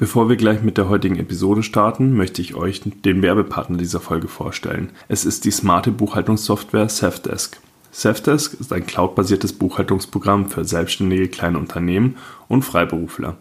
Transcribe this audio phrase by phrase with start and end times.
[0.00, 4.28] Bevor wir gleich mit der heutigen Episode starten, möchte ich euch den Werbepartner dieser Folge
[4.28, 4.90] vorstellen.
[5.08, 7.58] Es ist die smarte Buchhaltungssoftware Safdesk.
[7.90, 12.16] Safdesk ist ein cloudbasiertes Buchhaltungsprogramm für selbstständige kleine Unternehmen
[12.46, 13.38] und Freiberufler.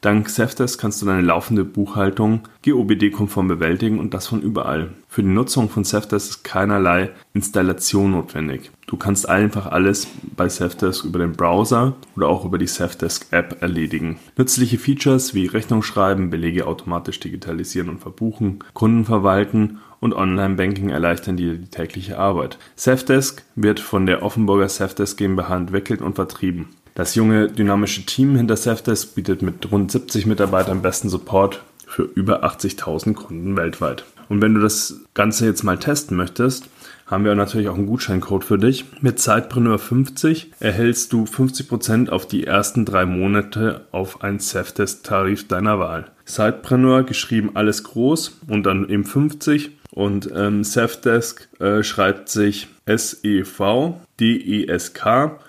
[0.00, 4.90] Dank Safdesk kannst du deine laufende Buchhaltung GOBD-konform bewältigen und das von überall.
[5.08, 8.70] Für die Nutzung von Safdesk ist keinerlei Installation notwendig.
[8.86, 10.06] Du kannst einfach alles
[10.36, 14.20] bei Safdesk über den Browser oder auch über die Safdesk App erledigen.
[14.36, 21.36] Nützliche Features wie Rechnung schreiben, Belege automatisch digitalisieren und verbuchen, Kunden verwalten und Online-Banking erleichtern
[21.36, 22.58] dir die tägliche Arbeit.
[22.76, 26.68] Safdesk wird von der Offenburger Safdesk GmbH entwickelt und vertrieben.
[26.98, 32.42] Das junge, dynamische Team hinter Safdesk bietet mit rund 70 Mitarbeitern besten Support für über
[32.42, 34.02] 80.000 Kunden weltweit.
[34.28, 36.68] Und wenn du das Ganze jetzt mal testen möchtest,
[37.06, 38.84] haben wir natürlich auch einen Gutscheincode für dich.
[39.00, 46.10] Mit Zeitpreneur50 erhältst du 50% auf die ersten drei Monate auf einen Safdesk-Tarif deiner Wahl.
[46.24, 53.98] Zeitpreneur geschrieben alles groß und dann eben 50 und ähm, Safdesk äh, schreibt sich S-E-V-D-E-S-K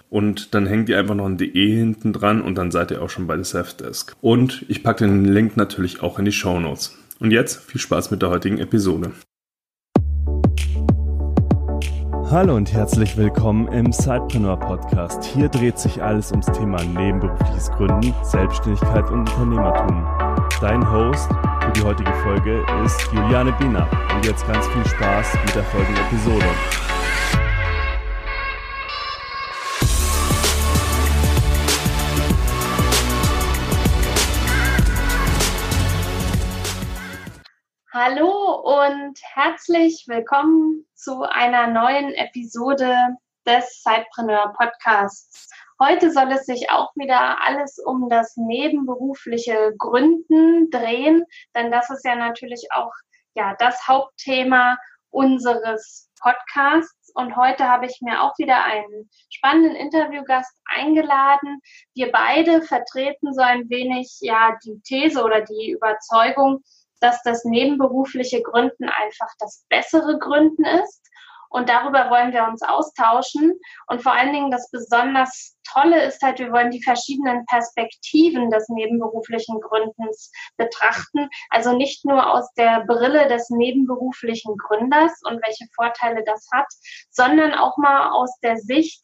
[0.09, 3.09] und dann hängt ihr einfach noch ein DE hinten dran und dann seid ihr auch
[3.09, 4.15] schon bei der Safdesk.
[4.21, 6.97] Und ich packe den Link natürlich auch in die Show Notes.
[7.19, 9.11] Und jetzt viel Spaß mit der heutigen Episode.
[12.31, 15.23] Hallo und herzlich willkommen im Sidepreneur Podcast.
[15.23, 20.05] Hier dreht sich alles ums Thema nebenberufliches Gründen, Selbstständigkeit und Unternehmertum.
[20.61, 21.27] Dein Host
[21.63, 23.89] für die heutige Folge ist Juliane Biener.
[24.15, 26.45] Und jetzt ganz viel Spaß mit der folgenden Episode.
[38.02, 42.95] Hallo und herzlich willkommen zu einer neuen Episode
[43.45, 45.50] des Zeitpreneur Podcasts.
[45.81, 52.05] Heute soll es sich auch wieder alles um das nebenberufliche Gründen drehen, denn das ist
[52.05, 52.94] ja natürlich auch
[53.33, 54.77] ja das Hauptthema
[55.09, 57.11] unseres Podcasts.
[57.16, 61.60] Und heute habe ich mir auch wieder einen spannenden Interviewgast eingeladen.
[61.95, 66.64] Wir beide vertreten so ein wenig ja die These oder die Überzeugung,
[66.99, 71.05] dass das nebenberufliche Gründen einfach das bessere Gründen ist.
[71.52, 73.60] Und darüber wollen wir uns austauschen.
[73.87, 78.70] Und vor allen Dingen das besonders Tolle ist halt, wir wollen die verschiedenen Perspektiven des
[78.70, 81.27] nebenberuflichen Gründens betrachten.
[81.49, 86.67] Also nicht nur aus der Brille des nebenberuflichen Gründers und welche Vorteile das hat,
[87.10, 89.02] sondern auch mal aus der Sicht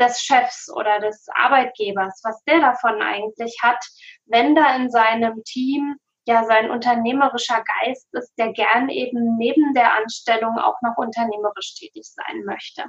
[0.00, 3.84] des Chefs oder des Arbeitgebers, was der davon eigentlich hat,
[4.26, 5.96] wenn da in seinem Team
[6.28, 12.04] ja sein unternehmerischer Geist ist, der gern eben neben der Anstellung auch noch unternehmerisch tätig
[12.04, 12.84] sein möchte.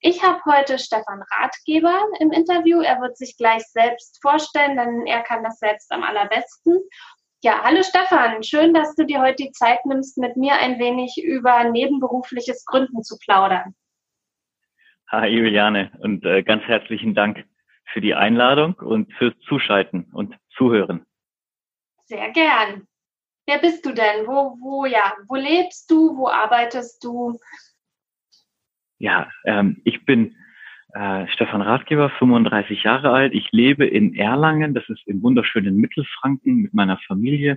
[0.00, 2.80] Ich habe heute Stefan Ratgeber im Interview.
[2.80, 6.78] Er wird sich gleich selbst vorstellen, denn er kann das selbst am allerbesten.
[7.42, 11.20] Ja, hallo Stefan, schön, dass du dir heute die Zeit nimmst, mit mir ein wenig
[11.22, 13.74] über nebenberufliches Gründen zu plaudern.
[15.08, 17.44] Hi Juliane und äh, ganz herzlichen Dank
[17.92, 21.04] für die Einladung und fürs Zuschalten und Zuhören.
[22.12, 22.86] Sehr gern.
[23.46, 24.26] Wer bist du denn?
[24.26, 26.14] Wo, wo, ja, wo lebst du?
[26.14, 27.38] Wo arbeitest du?
[28.98, 30.36] Ja, ähm, ich bin
[30.92, 33.32] äh, Stefan Ratgeber, 35 Jahre alt.
[33.32, 37.56] Ich lebe in Erlangen, das ist im wunderschönen Mittelfranken mit meiner Familie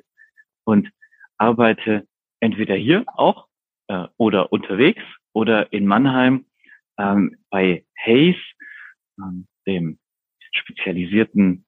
[0.63, 0.89] und
[1.37, 2.07] arbeite
[2.39, 3.47] entweder hier auch
[3.89, 6.45] äh, oder unterwegs oder in Mannheim
[6.97, 8.37] ähm, bei Hayes,
[9.19, 9.99] ähm, dem
[10.53, 11.64] spezialisierten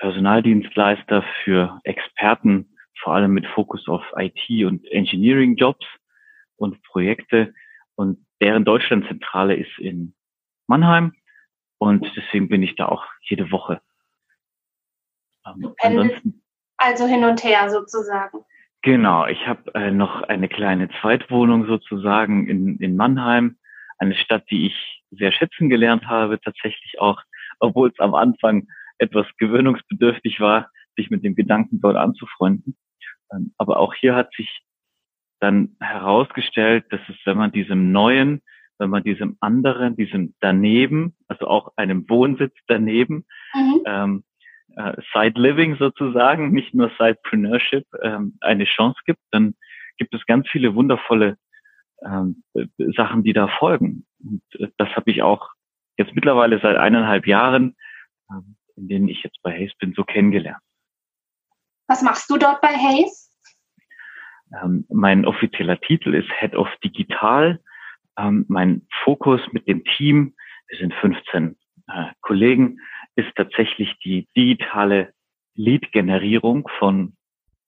[0.00, 5.86] Personaldienstleister für Experten, vor allem mit Fokus auf IT und Engineering Jobs
[6.56, 7.52] und Projekte.
[7.96, 10.14] Und deren Deutschlandzentrale ist in
[10.66, 11.12] Mannheim.
[11.78, 13.80] Und deswegen bin ich da auch jede Woche.
[15.46, 16.42] Ähm, ansonsten,
[16.78, 18.38] also hin und her sozusagen.
[18.82, 23.58] Genau, ich habe äh, noch eine kleine Zweitwohnung sozusagen in, in Mannheim,
[23.98, 27.20] eine Stadt, die ich sehr schätzen gelernt habe, tatsächlich auch,
[27.58, 28.66] obwohl es am Anfang
[29.00, 32.76] etwas gewöhnungsbedürftig war, sich mit dem Gedanken dort anzufreunden.
[33.32, 34.62] Ähm, aber auch hier hat sich
[35.40, 38.42] dann herausgestellt, dass es, wenn man diesem neuen,
[38.78, 43.82] wenn man diesem anderen, diesem daneben, also auch einem Wohnsitz daneben, mhm.
[43.86, 44.24] ähm,
[44.76, 49.54] äh, Side Living sozusagen, nicht nur Sidepreneurship, ähm, eine Chance gibt, dann
[49.96, 51.36] gibt es ganz viele wundervolle
[52.04, 52.42] ähm,
[52.96, 54.06] Sachen, die da folgen.
[54.22, 55.50] Und äh, das habe ich auch
[55.98, 57.76] jetzt mittlerweile seit eineinhalb Jahren
[58.30, 60.62] ähm, in denen ich jetzt bei Hayes bin, so kennengelernt.
[61.86, 63.30] Was machst du dort bei Hayes?
[64.62, 67.60] Ähm, mein offizieller Titel ist Head of Digital.
[68.18, 70.34] Ähm, mein Fokus mit dem Team,
[70.68, 71.56] wir sind 15
[71.88, 72.78] äh, Kollegen,
[73.16, 75.12] ist tatsächlich die digitale
[75.54, 77.16] Lead-Generierung von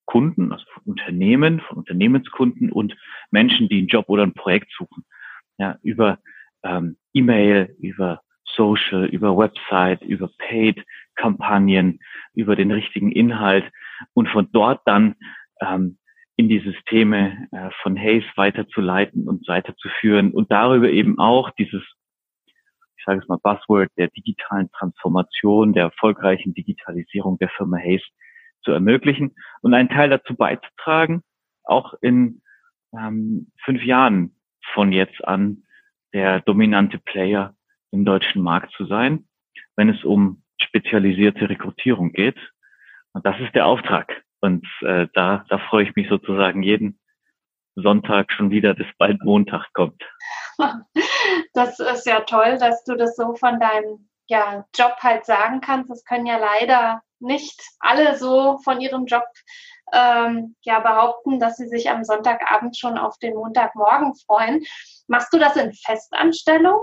[0.05, 2.97] Kunden, also von Unternehmen, von Unternehmenskunden und
[3.31, 5.05] Menschen, die einen Job oder ein Projekt suchen.
[5.59, 6.19] Ja, über
[6.65, 8.23] ähm, E-Mail, über
[8.57, 12.01] Social, über Website, über Paid-Kampagnen,
[12.35, 13.71] über den richtigen Inhalt
[14.15, 15.17] und von dort dann
[15.61, 15.99] ähm,
[16.37, 21.83] in die Systeme äh, von Hayes weiterzuleiten und weiterzuführen und darüber eben auch dieses,
[22.97, 28.03] ich sage es mal, Buzzword der digitalen Transformation, der erfolgreichen Digitalisierung der Firma Hayes
[28.63, 31.23] zu ermöglichen und einen Teil dazu beizutragen,
[31.65, 32.43] auch in
[32.97, 34.37] ähm, fünf Jahren
[34.73, 35.65] von jetzt an
[36.13, 37.55] der dominante Player
[37.93, 39.29] im deutschen Markt zu sein,
[39.77, 42.39] wenn es um spezialisierte Rekrutierung geht.
[43.13, 44.23] Und das ist der Auftrag.
[44.41, 46.99] Und äh, da, da freue ich mich sozusagen jeden
[47.75, 50.03] Sonntag schon wieder, dass bald Montag kommt.
[51.55, 55.91] Das ist ja toll, dass du das so von deinem ja, Job halt sagen kannst.
[55.91, 59.25] Das können ja leider nicht alle so von ihrem Job
[59.93, 64.65] ähm, ja behaupten, dass sie sich am Sonntagabend schon auf den Montagmorgen freuen.
[65.07, 66.81] Machst du das in Festanstellung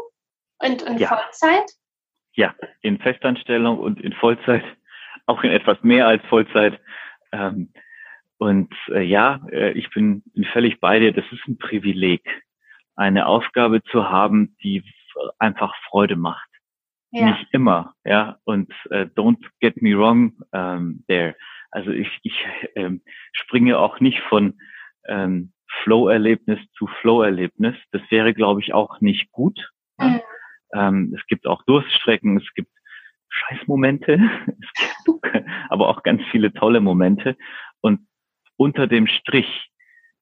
[0.59, 1.07] und in Ja.
[1.09, 1.71] Vollzeit?
[2.33, 4.63] Ja, in Festanstellung und in Vollzeit,
[5.25, 6.79] auch in etwas mehr als Vollzeit.
[7.31, 7.73] Ähm,
[8.37, 11.11] und äh, ja, äh, ich bin, bin völlig bei dir.
[11.11, 12.21] Das ist ein Privileg,
[12.95, 14.83] eine Aufgabe zu haben, die
[15.37, 16.47] einfach Freude macht.
[17.11, 17.31] Ja.
[17.31, 18.37] Nicht immer, ja.
[18.43, 21.35] Und äh, don't get me wrong ähm, there.
[21.71, 22.45] Also ich, ich
[22.75, 23.01] ähm,
[23.33, 24.59] springe auch nicht von
[25.07, 25.51] ähm,
[25.83, 27.75] Flow-Erlebnis zu Flow-Erlebnis.
[27.91, 29.71] Das wäre, glaube ich, auch nicht gut.
[29.97, 30.21] Mhm.
[30.73, 32.71] Ähm, es gibt auch Durststrecken, es gibt
[33.29, 34.13] Scheißmomente,
[34.47, 35.23] es gibt
[35.69, 37.37] aber auch ganz viele tolle Momente.
[37.81, 38.07] Und
[38.57, 39.69] unter dem Strich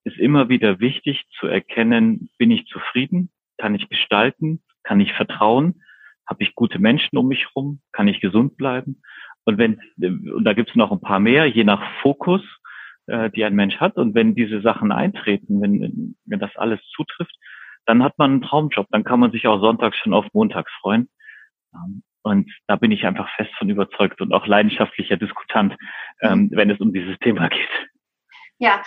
[0.03, 5.81] ist immer wieder wichtig zu erkennen, bin ich zufrieden, kann ich gestalten, kann ich vertrauen,
[6.25, 9.01] habe ich gute Menschen um mich herum, kann ich gesund bleiben.
[9.45, 12.41] Und wenn, und da gibt es noch ein paar mehr, je nach Fokus,
[13.07, 13.95] äh, die ein Mensch hat.
[13.97, 17.35] Und wenn diese Sachen eintreten, wenn, wenn das alles zutrifft,
[17.87, 18.85] dann hat man einen Traumjob.
[18.91, 21.09] Dann kann man sich auch sonntags schon auf montags freuen.
[21.73, 25.77] Ähm, Und da bin ich einfach fest von überzeugt und auch leidenschaftlicher Diskutant,
[26.21, 27.69] ähm, wenn es um dieses Thema geht.
[28.57, 28.83] Ja,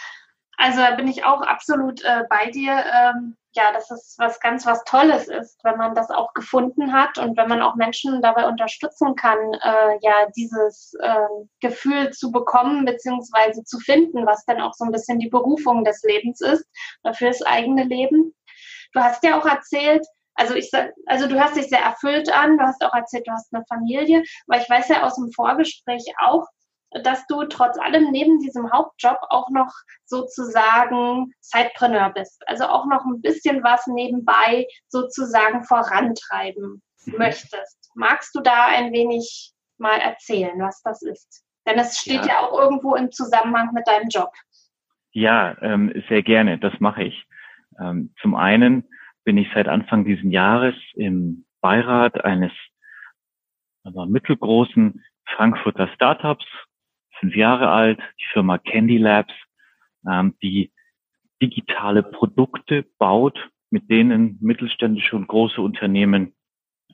[0.59, 2.73] also da bin ich auch absolut äh, bei dir.
[2.73, 7.19] Ähm, ja, dass es was ganz was Tolles ist, wenn man das auch gefunden hat
[7.19, 10.97] und wenn man auch Menschen dabei unterstützen kann, äh, ja, dieses
[11.61, 16.05] Gefühl zu bekommen beziehungsweise zu finden, was dann auch so ein bisschen die Berufung des
[16.05, 16.65] Lebens ist,
[17.03, 18.33] oder für das eigene Leben.
[18.93, 22.57] Du hast ja auch erzählt, also ich sag, also du hörst dich sehr erfüllt an,
[22.59, 26.05] du hast auch erzählt, du hast eine Familie, aber ich weiß ja aus dem Vorgespräch
[26.21, 26.47] auch,
[27.05, 29.73] dass du trotz allem neben diesem Hauptjob auch noch
[30.07, 32.43] sozusagen Zeitpreneur bist.
[32.49, 37.15] Also auch noch ein bisschen was nebenbei sozusagen vorantreiben Mhm.
[37.19, 37.91] möchtest.
[37.95, 41.45] Magst du da ein wenig mal erzählen, was das ist?
[41.67, 42.41] Denn es steht ja, Ja.
[42.41, 44.33] auch irgendwo im Zusammenhang mit deinem Job.
[45.13, 47.25] Ja, ähm, sehr gerne, das mache ich.
[47.81, 48.85] Ähm, zum einen
[49.25, 52.53] bin ich seit Anfang dieses Jahres im Beirat eines
[53.85, 56.45] also mittelgroßen Frankfurter Startups,
[57.19, 59.33] fünf Jahre alt, die Firma Candy Labs,
[60.09, 60.73] ähm, die
[61.43, 63.39] digitale Produkte baut,
[63.71, 66.35] mit denen mittelständische und große Unternehmen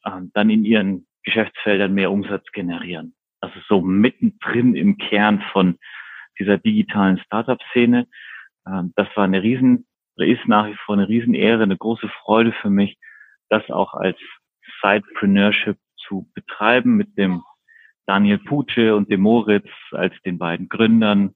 [0.05, 3.15] ähm, dann in ihren Geschäftsfeldern mehr Umsatz generieren.
[3.41, 5.79] Also so mittendrin im Kern von
[6.39, 8.07] dieser digitalen Startup-Szene.
[8.67, 9.87] Ähm, das war eine riesen,
[10.17, 12.99] oder ist nach wie vor eine Riesenehre, eine große Freude für mich,
[13.49, 14.19] das auch als
[14.83, 17.43] Sidepreneurship zu betreiben mit dem
[18.07, 21.35] Daniel Puce und dem Moritz als den beiden Gründern,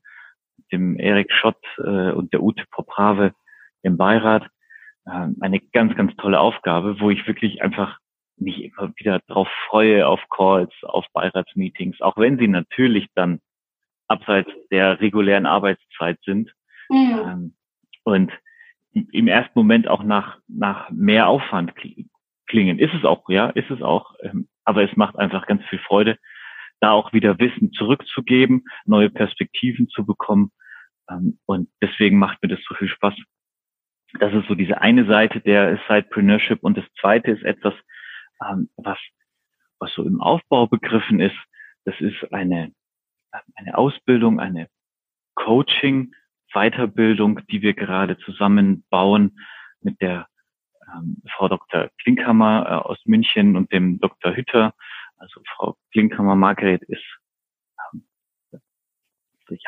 [0.72, 3.34] dem Erik Schott äh, und der Ute Poprave
[3.82, 4.46] im Beirat.
[5.06, 7.98] Ähm, eine ganz, ganz tolle Aufgabe, wo ich wirklich einfach
[8.36, 13.40] mich immer wieder drauf freue, auf Calls, auf Beiratsmeetings, auch wenn sie natürlich dann
[14.08, 16.52] abseits der regulären Arbeitszeit sind.
[16.88, 17.20] Mhm.
[17.24, 17.54] Ähm,
[18.04, 18.32] und
[18.92, 22.08] im ersten Moment auch nach, nach mehr Aufwand kli-
[22.46, 22.78] klingen.
[22.78, 24.14] Ist es auch, ja, ist es auch.
[24.22, 26.18] Ähm, aber es macht einfach ganz viel Freude,
[26.80, 30.50] da auch wieder Wissen zurückzugeben, neue Perspektiven zu bekommen.
[31.08, 33.14] Ähm, und deswegen macht mir das so viel Spaß.
[34.18, 36.62] Das ist so diese eine Seite der Sidepreneurship.
[36.62, 37.74] Und das zweite ist etwas,
[38.44, 38.98] ähm, was,
[39.78, 41.36] was so im Aufbau begriffen ist.
[41.84, 42.72] Das ist eine,
[43.54, 44.68] eine Ausbildung, eine
[45.34, 46.12] Coaching,
[46.52, 49.38] Weiterbildung, die wir gerade zusammenbauen
[49.80, 50.26] mit der
[50.94, 51.90] ähm, Frau Dr.
[52.02, 54.34] Klinkhammer äh, aus München und dem Dr.
[54.34, 54.74] Hütter.
[55.16, 57.04] Also Frau Klinkhammer Margret ist
[57.92, 58.04] ähm,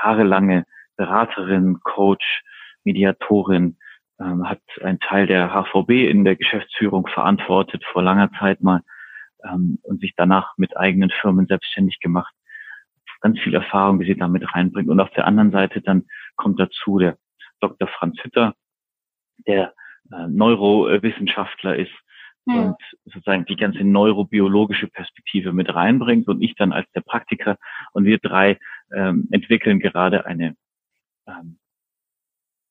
[0.02, 0.64] jahrelange
[0.96, 2.42] Beraterin, Coach,
[2.84, 3.76] Mediatorin,
[4.20, 8.82] ähm, hat einen Teil der HVB in der Geschäftsführung verantwortet vor langer Zeit mal
[9.44, 12.34] ähm, und sich danach mit eigenen Firmen selbstständig gemacht.
[13.20, 14.88] Ganz viel Erfahrung, die sie damit reinbringt.
[14.90, 17.18] Und auf der anderen Seite dann kommt dazu der
[17.60, 17.88] Dr.
[17.88, 18.54] Franz Hütter,
[19.46, 19.74] der
[20.10, 21.92] äh, Neurowissenschaftler ist
[22.46, 22.54] ja.
[22.54, 27.56] und sozusagen die ganze neurobiologische Perspektive mit reinbringt und ich dann als der Praktiker
[27.92, 28.58] und wir drei
[28.94, 30.56] ähm, entwickeln gerade eine
[31.26, 31.58] ähm,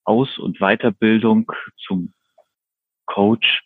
[0.04, 2.14] Aus- und Weiterbildung zum
[3.06, 3.64] Coach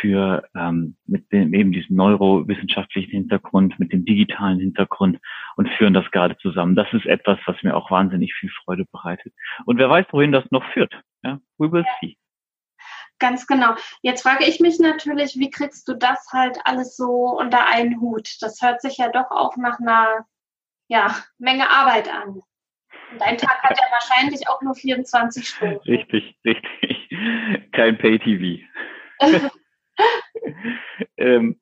[0.00, 5.20] für ähm, mit dem eben diesen neurowissenschaftlichen Hintergrund, mit dem digitalen Hintergrund
[5.56, 6.74] und führen das gerade zusammen.
[6.74, 9.34] Das ist etwas, was mir auch wahnsinnig viel Freude bereitet.
[9.66, 10.94] Und wer weiß, wohin das noch führt.
[11.22, 12.16] Ja, we will see.
[13.18, 13.74] Ganz genau.
[14.02, 18.36] Jetzt frage ich mich natürlich, wie kriegst du das halt alles so unter einen Hut?
[18.40, 20.26] Das hört sich ja doch auch nach einer
[20.88, 22.40] ja, Menge Arbeit an.
[23.12, 25.78] Und dein Tag hat ja wahrscheinlich auch nur 24 Stunden.
[25.86, 27.08] Richtig, richtig.
[27.72, 28.64] Kein Pay-TV.
[31.16, 31.60] ähm,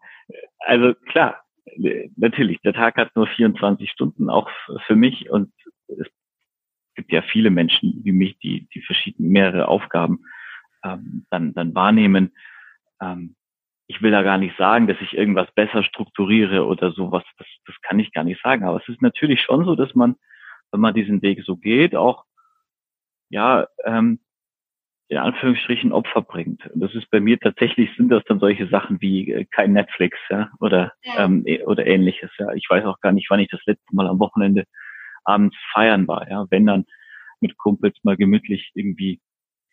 [0.60, 1.42] also klar,
[2.16, 4.50] natürlich, der Tag hat nur 24 Stunden, auch
[4.86, 5.30] für mich.
[5.30, 5.52] Und
[5.88, 6.06] es
[6.94, 10.24] gibt ja viele Menschen wie mich, die, die verschiedene mehrere Aufgaben
[10.84, 12.32] ähm, dann, dann wahrnehmen.
[13.00, 13.36] Ähm,
[13.86, 17.24] ich will da gar nicht sagen, dass ich irgendwas besser strukturiere oder sowas.
[17.38, 18.64] Das, das kann ich gar nicht sagen.
[18.64, 20.16] Aber es ist natürlich schon so, dass man,
[20.70, 22.24] wenn man diesen Weg so geht, auch
[23.28, 24.20] ja ähm,
[25.12, 26.66] in Anführungsstrichen Opfer bringt.
[26.70, 30.16] Und das ist bei mir tatsächlich sind das dann solche Sachen wie äh, kein Netflix
[30.30, 31.24] ja, oder ja.
[31.24, 32.30] Ähm, e, oder ähnliches.
[32.38, 34.64] Ja, ich weiß auch gar nicht, wann ich das letzte Mal am Wochenende
[35.24, 36.30] abends feiern war.
[36.30, 36.86] Ja, wenn dann
[37.42, 39.20] mit Kumpels mal gemütlich irgendwie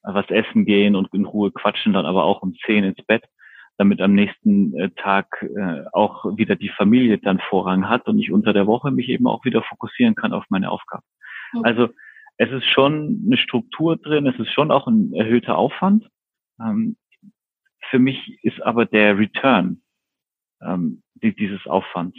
[0.04, 3.24] was essen gehen und in Ruhe quatschen, dann aber auch um zehn ins Bett,
[3.78, 8.34] damit am nächsten äh, Tag äh, auch wieder die Familie dann Vorrang hat und ich
[8.34, 11.06] unter der Woche mich eben auch wieder fokussieren kann auf meine Aufgaben.
[11.54, 11.64] Mhm.
[11.64, 11.90] Also
[12.40, 16.10] es ist schon eine Struktur drin, es ist schon auch ein erhöhter Aufwand.
[16.60, 16.96] Ähm,
[17.90, 19.82] für mich ist aber der Return
[20.62, 22.18] ähm, dieses Aufwands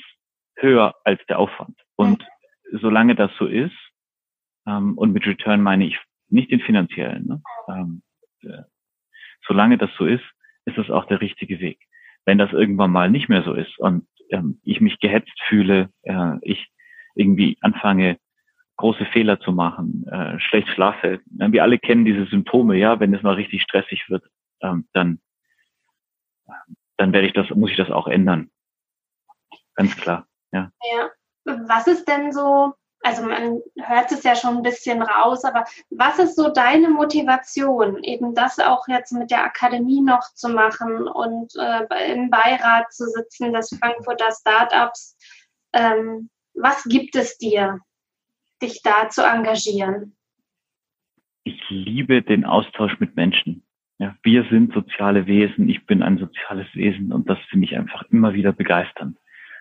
[0.56, 1.80] höher als der Aufwand.
[1.96, 2.22] Und
[2.70, 3.74] solange das so ist,
[4.66, 5.98] ähm, und mit Return meine ich
[6.28, 7.42] nicht den finanziellen, ne?
[7.68, 8.02] ähm,
[8.42, 8.64] äh,
[9.46, 10.24] solange das so ist,
[10.66, 11.80] ist das auch der richtige Weg.
[12.26, 16.36] Wenn das irgendwann mal nicht mehr so ist und ähm, ich mich gehetzt fühle, äh,
[16.42, 16.70] ich
[17.14, 18.18] irgendwie anfange,
[18.80, 21.20] große Fehler zu machen, äh, schlecht schlafe.
[21.26, 24.24] Wir alle kennen diese Symptome, ja, wenn es mal richtig stressig wird,
[24.62, 25.20] ähm, dann,
[26.96, 28.50] dann werde ich das, muss ich das auch ändern.
[29.74, 30.70] Ganz klar, ja.
[30.92, 31.10] Ja.
[31.66, 36.18] Was ist denn so, also man hört es ja schon ein bisschen raus, aber was
[36.18, 41.52] ist so deine Motivation, eben das auch jetzt mit der Akademie noch zu machen und
[41.56, 45.16] äh, im Beirat zu sitzen des Frankfurter Startups?
[45.72, 47.80] Ähm, was gibt es dir?
[48.62, 50.16] Dich da zu engagieren?
[51.44, 53.64] Ich liebe den Austausch mit Menschen.
[53.98, 58.02] Ja, wir sind soziale Wesen, ich bin ein soziales Wesen und das finde ich einfach
[58.10, 59.18] immer wieder begeisternd.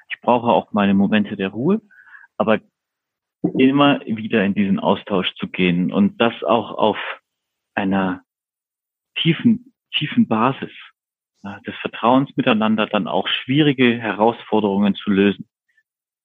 [0.10, 1.82] Ich brauche auch meine Momente der Ruhe,
[2.38, 2.60] aber
[3.42, 6.98] immer wieder in diesen Austausch zu gehen und das auch auf
[7.76, 8.24] einer
[9.16, 10.72] tiefen, tiefen Basis
[11.44, 15.50] ja, des Vertrauens miteinander dann auch schwierige Herausforderungen zu lösen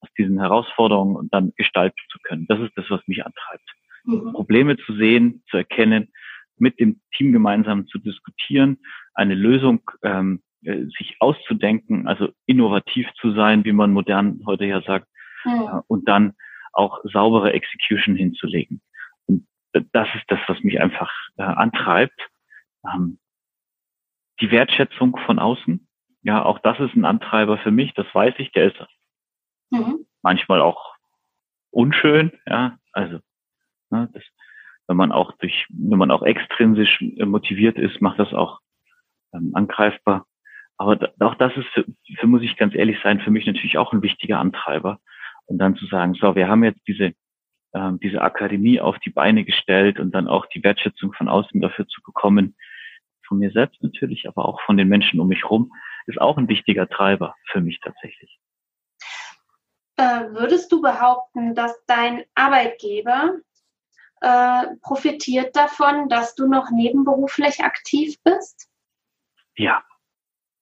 [0.05, 2.47] aus diesen Herausforderungen und dann gestalten zu können.
[2.47, 3.69] Das ist das, was mich antreibt.
[4.05, 4.33] Mhm.
[4.33, 6.13] Probleme zu sehen, zu erkennen,
[6.57, 8.79] mit dem Team gemeinsam zu diskutieren,
[9.15, 14.83] eine Lösung ähm, äh, sich auszudenken, also innovativ zu sein, wie man modern heute ja
[14.83, 15.09] sagt,
[15.45, 15.53] mhm.
[15.53, 16.35] äh, und dann
[16.73, 18.83] auch saubere Execution hinzulegen.
[19.27, 19.47] Und
[19.93, 22.21] das ist das, was mich einfach äh, antreibt.
[22.85, 23.19] Ähm,
[24.41, 25.89] die Wertschätzung von außen,
[26.23, 28.81] ja, auch das ist ein Antreiber für mich, das weiß ich, der ist
[29.75, 30.07] Mhm.
[30.23, 30.95] Manchmal auch
[31.71, 32.79] unschön, ja.
[32.93, 33.19] Also,
[33.91, 34.23] ne, das,
[34.87, 38.61] wenn man auch durch, wenn man auch extrinsisch motiviert ist, macht das auch
[39.35, 40.27] ähm, angreifbar.
[40.77, 41.85] Aber da, auch das ist, für,
[42.19, 45.01] für, muss ich ganz ehrlich sein, für mich natürlich auch ein wichtiger Antreiber.
[45.47, 47.13] Und dann zu sagen, so, wir haben jetzt diese,
[47.75, 51.87] ähm, diese Akademie auf die Beine gestellt und dann auch die Wertschätzung von außen dafür
[51.87, 52.57] zu bekommen,
[53.27, 55.73] von mir selbst natürlich, aber auch von den Menschen um mich herum,
[56.07, 58.39] ist auch ein wichtiger Treiber für mich tatsächlich.
[59.97, 63.37] Äh, würdest du behaupten, dass dein Arbeitgeber
[64.21, 68.69] äh, profitiert davon, dass du noch nebenberuflich aktiv bist?
[69.57, 69.85] Ja,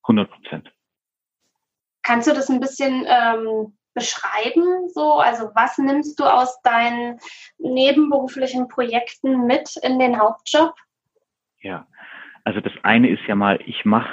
[0.02, 0.72] 100 Prozent.
[2.02, 4.88] Kannst du das ein bisschen ähm, beschreiben?
[4.88, 7.18] So, also was nimmst du aus deinen
[7.58, 10.74] nebenberuflichen Projekten mit in den Hauptjob?
[11.60, 11.86] Ja,
[12.44, 14.12] also das eine ist ja mal, ich mache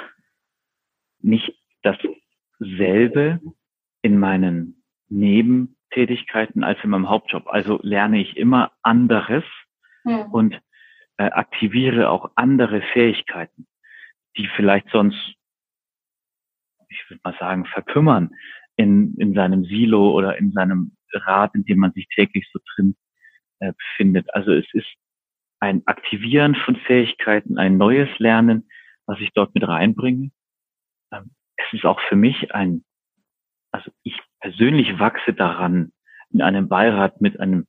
[1.18, 3.40] nicht dasselbe
[4.02, 4.79] in meinen
[5.10, 7.46] Nebentätigkeiten als in meinem Hauptjob.
[7.48, 9.44] Also lerne ich immer anderes
[10.04, 10.32] hm.
[10.32, 10.60] und
[11.18, 13.66] äh, aktiviere auch andere Fähigkeiten,
[14.36, 15.34] die vielleicht sonst,
[16.88, 18.30] ich würde mal sagen, verkümmern
[18.76, 22.96] in, in seinem Silo oder in seinem Rad, in dem man sich täglich so drin
[23.58, 24.32] äh, befindet.
[24.34, 24.88] Also es ist
[25.60, 28.68] ein Aktivieren von Fähigkeiten, ein neues Lernen,
[29.06, 30.30] was ich dort mit reinbringe.
[31.12, 32.84] Ähm, es ist auch für mich ein,
[33.72, 35.92] also ich persönlich wachse daran,
[36.30, 37.66] in einem Beirat mit einem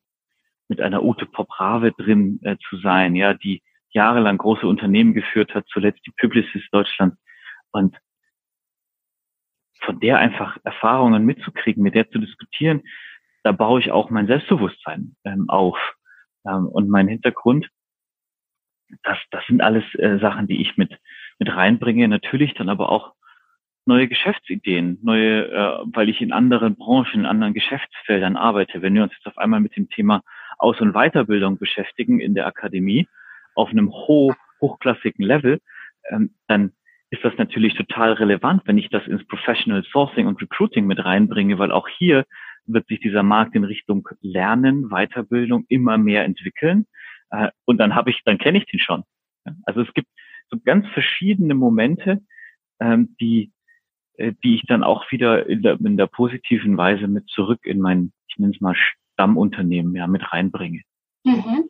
[0.67, 5.65] mit einer Ute Poprave drin äh, zu sein, ja, die jahrelang große Unternehmen geführt hat,
[5.67, 7.15] zuletzt die Publicis Deutschland
[7.71, 7.97] und
[9.81, 12.83] von der einfach Erfahrungen mitzukriegen, mit der zu diskutieren,
[13.43, 15.77] da baue ich auch mein Selbstbewusstsein ähm, auf
[16.45, 17.67] ähm, und mein Hintergrund.
[19.03, 20.97] Das, das sind alles äh, Sachen, die ich mit
[21.41, 22.07] mit reinbringe.
[22.07, 23.13] Natürlich dann aber auch
[23.85, 28.81] neue Geschäftsideen, neue, äh, weil ich in anderen Branchen, in anderen Geschäftsfeldern arbeite.
[28.81, 30.21] Wenn wir uns jetzt auf einmal mit dem Thema
[30.57, 33.07] Aus- und Weiterbildung beschäftigen in der Akademie
[33.55, 35.59] auf einem hoch, hochklassigen Level,
[36.09, 36.71] ähm, dann
[37.09, 41.59] ist das natürlich total relevant, wenn ich das ins Professional Sourcing und Recruiting mit reinbringe,
[41.59, 42.25] weil auch hier
[42.65, 46.85] wird sich dieser Markt in Richtung Lernen, Weiterbildung immer mehr entwickeln.
[47.31, 49.03] Äh, und dann habe ich, dann kenne ich den schon.
[49.63, 50.07] Also es gibt
[50.49, 52.21] so ganz verschiedene Momente,
[52.79, 53.51] ähm, die
[54.17, 58.11] die ich dann auch wieder in der, in der positiven Weise mit zurück in mein,
[58.27, 58.75] ich nenne es mal
[59.13, 60.81] Stammunternehmen ja mit reinbringe.
[61.23, 61.69] Mhm.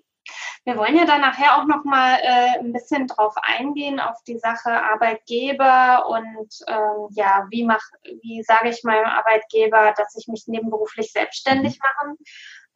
[0.63, 4.37] Wir wollen ja dann nachher auch noch mal äh, ein bisschen drauf eingehen auf die
[4.37, 7.81] Sache Arbeitgeber und ähm, ja, wie mach,
[8.21, 12.05] wie sage ich meinem Arbeitgeber, dass ich mich nebenberuflich selbstständig mhm.
[12.05, 12.17] machen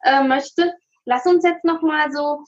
[0.02, 0.74] äh, möchte.
[1.04, 2.44] Lass uns jetzt noch mal so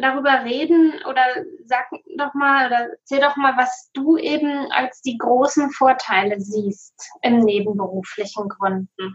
[0.00, 1.22] darüber reden oder
[1.64, 7.10] sag doch mal oder erzähl doch mal, was du eben als die großen Vorteile siehst
[7.22, 9.14] im nebenberuflichen Gründen.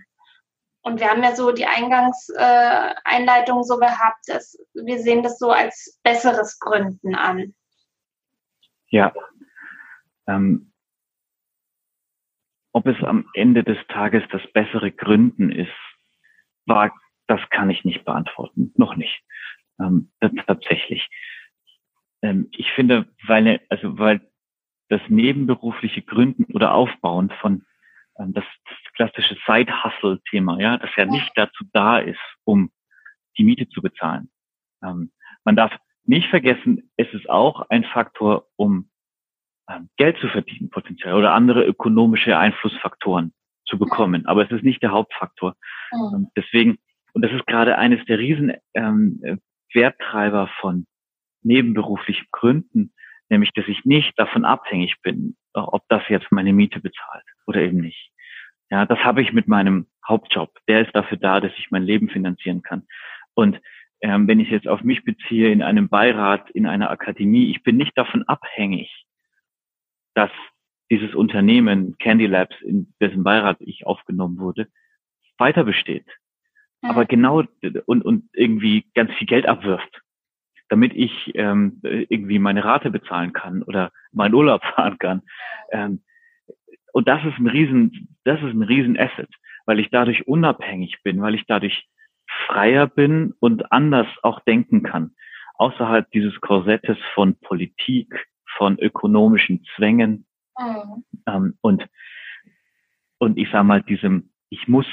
[0.81, 5.49] Und wir haben ja so die Eingangseinleitung äh, so gehabt, dass wir sehen das so
[5.51, 7.55] als besseres Gründen an.
[8.89, 9.13] Ja.
[10.27, 10.71] Ähm,
[12.71, 15.73] ob es am Ende des Tages das bessere Gründen ist,
[16.65, 16.93] war,
[17.27, 18.71] das kann ich nicht beantworten.
[18.77, 19.23] Noch nicht.
[19.79, 20.11] Ähm,
[20.47, 21.07] tatsächlich.
[22.21, 24.21] Ähm, ich finde, weil, also, weil
[24.89, 27.65] das nebenberufliche Gründen oder Aufbauen von
[28.19, 32.71] ähm, das, das klassische Side-Hustle-Thema, ja, das ja nicht dazu da ist, um
[33.37, 34.29] die Miete zu bezahlen.
[34.83, 35.11] Ähm,
[35.43, 35.71] man darf
[36.05, 38.89] nicht vergessen, es ist auch ein Faktor, um
[39.69, 43.33] ähm, Geld zu verdienen potenziell oder andere ökonomische Einflussfaktoren
[43.65, 44.25] zu bekommen.
[44.25, 45.55] Aber es ist nicht der Hauptfaktor.
[45.91, 46.27] Mhm.
[46.35, 46.77] deswegen,
[47.13, 49.41] und das ist gerade eines der riesen ähm,
[49.73, 50.85] Werttreiber von
[51.43, 52.93] nebenberuflichen Gründen,
[53.29, 57.77] nämlich dass ich nicht davon abhängig bin, ob das jetzt meine Miete bezahlt oder eben
[57.77, 58.11] nicht.
[58.69, 60.51] Ja, das habe ich mit meinem Hauptjob.
[60.67, 62.85] Der ist dafür da, dass ich mein Leben finanzieren kann.
[63.33, 63.61] Und
[64.01, 67.77] ähm, wenn ich jetzt auf mich beziehe in einem Beirat, in einer Akademie, ich bin
[67.77, 69.05] nicht davon abhängig,
[70.13, 70.31] dass
[70.91, 74.67] dieses Unternehmen Candy Labs, in dessen Beirat ich aufgenommen wurde,
[75.37, 76.05] weiter besteht
[76.89, 77.43] aber genau
[77.85, 80.01] und, und irgendwie ganz viel Geld abwirft,
[80.69, 85.21] damit ich ähm, irgendwie meine Rate bezahlen kann oder meinen Urlaub fahren kann.
[85.71, 86.03] Ähm,
[86.93, 89.29] und das ist ein riesen, das ist ein riesen Asset,
[89.65, 91.87] weil ich dadurch unabhängig bin, weil ich dadurch
[92.47, 95.11] freier bin und anders auch denken kann,
[95.55, 100.25] außerhalb dieses Korsettes von Politik, von ökonomischen Zwängen
[100.57, 101.03] mhm.
[101.27, 101.87] ähm, und
[103.19, 104.85] und ich sage mal diesem, ich muss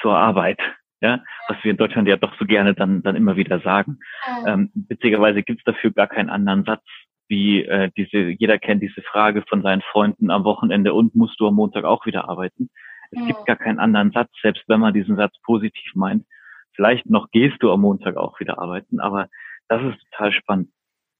[0.00, 0.58] zur Arbeit,
[1.00, 3.98] ja, was wir in Deutschland ja doch so gerne dann, dann immer wieder sagen.
[4.46, 6.84] Ähm, witzigerweise gibt es dafür gar keinen anderen Satz,
[7.28, 11.48] wie äh, diese, jeder kennt diese Frage von seinen Freunden am Wochenende und musst du
[11.48, 12.70] am Montag auch wieder arbeiten.
[13.10, 16.26] Es gibt gar keinen anderen Satz, selbst wenn man diesen Satz positiv meint.
[16.74, 19.28] Vielleicht noch gehst du am Montag auch wieder arbeiten, aber
[19.68, 20.70] das ist total spannend.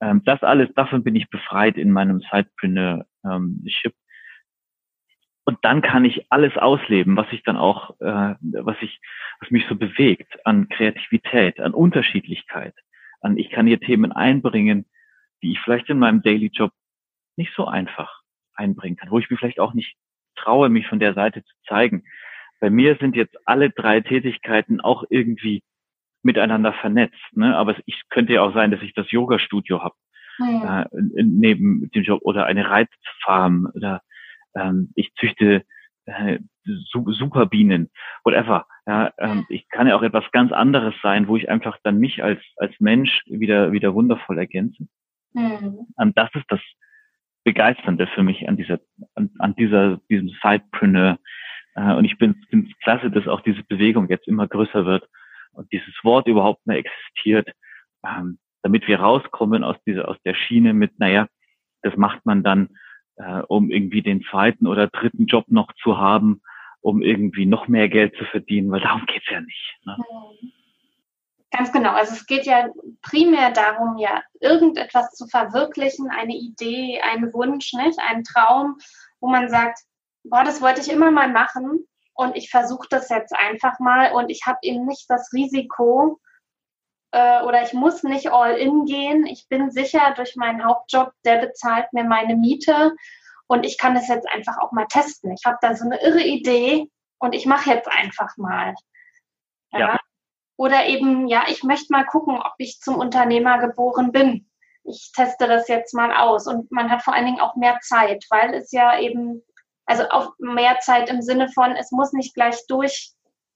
[0.00, 3.06] Ähm, das alles, davon bin ich befreit in meinem Sidepreneurship.
[3.24, 3.94] Ähm,
[5.48, 9.00] und dann kann ich alles ausleben, was ich dann auch, äh, was ich,
[9.40, 12.74] was mich so bewegt an Kreativität, an Unterschiedlichkeit,
[13.22, 14.84] an ich kann hier Themen einbringen,
[15.42, 16.72] die ich vielleicht in meinem Daily Job
[17.36, 18.20] nicht so einfach
[18.56, 19.96] einbringen kann, wo ich mir vielleicht auch nicht
[20.36, 22.04] traue, mich von der Seite zu zeigen.
[22.60, 25.62] Bei mir sind jetzt alle drei Tätigkeiten auch irgendwie
[26.22, 27.24] miteinander vernetzt.
[27.32, 27.56] Ne?
[27.56, 29.94] Aber es könnte ja auch sein, dass ich das Yoga-Studio habe
[30.40, 30.82] ja.
[30.82, 34.02] äh, neben dem Job oder eine Reizfarm oder
[34.54, 35.64] ähm, ich züchte
[36.06, 37.90] äh, Superbienen,
[38.24, 38.66] whatever.
[38.86, 42.22] Ja, ähm, ich kann ja auch etwas ganz anderes sein, wo ich einfach dann mich
[42.22, 44.86] als als Mensch wieder wieder wundervoll ergänze.
[45.32, 45.86] Mhm.
[45.96, 46.60] Und das ist das
[47.44, 48.80] Begeisternde für mich an dieser
[49.14, 51.18] an, an dieser diesem Sidepreneur.
[51.74, 55.08] Äh, und ich bin finde es klasse, dass auch diese Bewegung jetzt immer größer wird
[55.52, 57.50] und dieses Wort überhaupt mehr existiert,
[58.04, 61.28] ähm, damit wir rauskommen aus dieser aus der Schiene mit, naja,
[61.82, 62.70] das macht man dann
[63.18, 66.40] äh, um irgendwie den zweiten oder dritten Job noch zu haben,
[66.80, 69.78] um irgendwie noch mehr Geld zu verdienen, weil darum geht's ja nicht.
[69.84, 69.96] Ne?
[71.50, 71.92] Ganz genau.
[71.92, 72.68] Also es geht ja
[73.02, 77.98] primär darum, ja, irgendetwas zu verwirklichen, eine Idee, einen Wunsch, nicht?
[77.98, 78.76] Einen Traum,
[79.20, 79.80] wo man sagt,
[80.24, 84.30] boah, das wollte ich immer mal machen und ich versuche das jetzt einfach mal und
[84.30, 86.20] ich habe eben nicht das Risiko
[87.12, 89.26] äh, oder ich muss nicht all in gehen.
[89.26, 92.94] Ich bin sicher durch meinen Hauptjob, der bezahlt mir meine Miete
[93.46, 95.32] und ich kann das jetzt einfach auch mal testen.
[95.32, 98.74] Ich habe da so eine irre Idee und ich mache jetzt einfach mal.
[99.72, 99.78] Ja.
[99.78, 100.00] ja.
[100.56, 104.50] Oder eben, ja, ich möchte mal gucken, ob ich zum Unternehmer geboren bin.
[104.84, 106.46] Ich teste das jetzt mal aus.
[106.46, 109.44] Und man hat vor allen Dingen auch mehr Zeit, weil es ja eben,
[109.86, 112.66] also auch mehr Zeit im Sinne von, es muss nicht gleich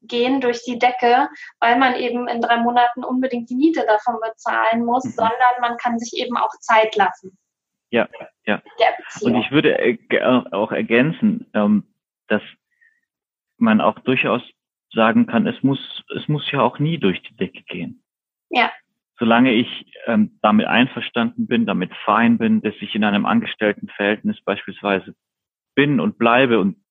[0.03, 1.29] durchgehen durch die Decke,
[1.61, 5.11] weil man eben in drei Monaten unbedingt die Miete davon bezahlen muss, mhm.
[5.11, 7.37] sondern man kann sich eben auch Zeit lassen.
[7.91, 8.09] Ja,
[8.47, 8.63] ja.
[9.21, 9.99] Und ich würde
[10.53, 11.85] auch ergänzen, ähm,
[12.29, 12.43] dass
[13.59, 14.43] man auch durchaus
[14.93, 18.03] sagen kann, es muss, es muss ja auch nie durch die Decke gehen.
[18.49, 18.71] Ja.
[19.19, 25.15] Solange ich ähm, damit einverstanden bin, damit fein bin, dass ich in einem Angestelltenverhältnis beispielsweise
[25.75, 26.82] bin und bleibe und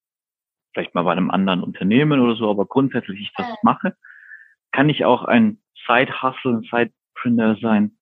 [0.74, 3.96] vielleicht mal bei einem anderen Unternehmen oder so, aber grundsätzlich ich das mache,
[4.72, 7.98] kann ich auch ein Side-Hustle, ein Sidepreneur sein,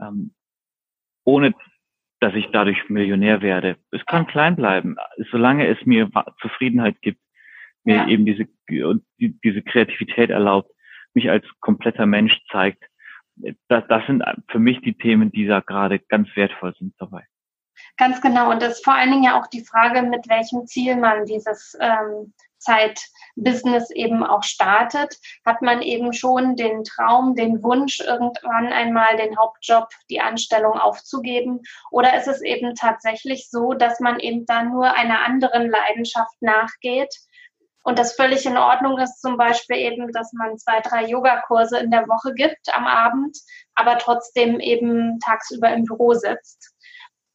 [0.00, 0.34] ähm,
[1.24, 1.54] ohne
[2.20, 3.76] dass ich dadurch Millionär werde.
[3.90, 4.96] Es kann klein bleiben,
[5.30, 6.10] solange es mir
[6.40, 7.20] Zufriedenheit gibt
[7.84, 8.08] mir ja.
[8.08, 10.70] eben diese, diese Kreativität erlaubt,
[11.14, 12.84] mich als kompletter Mensch zeigt.
[13.68, 17.24] Das, das sind für mich die Themen, die da gerade ganz wertvoll sind dabei.
[17.96, 18.50] Ganz genau.
[18.50, 21.76] Und das ist vor allen Dingen ja auch die Frage, mit welchem Ziel man dieses
[21.80, 25.16] ähm, Zeitbusiness eben auch startet.
[25.44, 31.60] Hat man eben schon den Traum, den Wunsch, irgendwann einmal den Hauptjob, die Anstellung aufzugeben?
[31.90, 37.14] Oder ist es eben tatsächlich so, dass man eben dann nur einer anderen Leidenschaft nachgeht?
[37.82, 41.90] Und das völlig in Ordnung ist zum Beispiel eben, dass man zwei, drei Yogakurse in
[41.90, 43.38] der Woche gibt am Abend,
[43.74, 46.69] aber trotzdem eben tagsüber im Büro sitzt.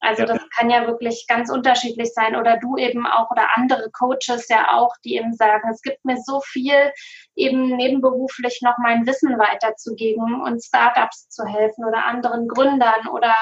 [0.05, 0.27] Also ja.
[0.27, 2.35] das kann ja wirklich ganz unterschiedlich sein.
[2.35, 6.17] Oder du eben auch oder andere Coaches ja auch, die eben sagen, es gibt mir
[6.23, 6.93] so viel,
[7.35, 13.33] eben nebenberuflich noch mein Wissen weiterzugeben und Startups zu helfen oder anderen Gründern oder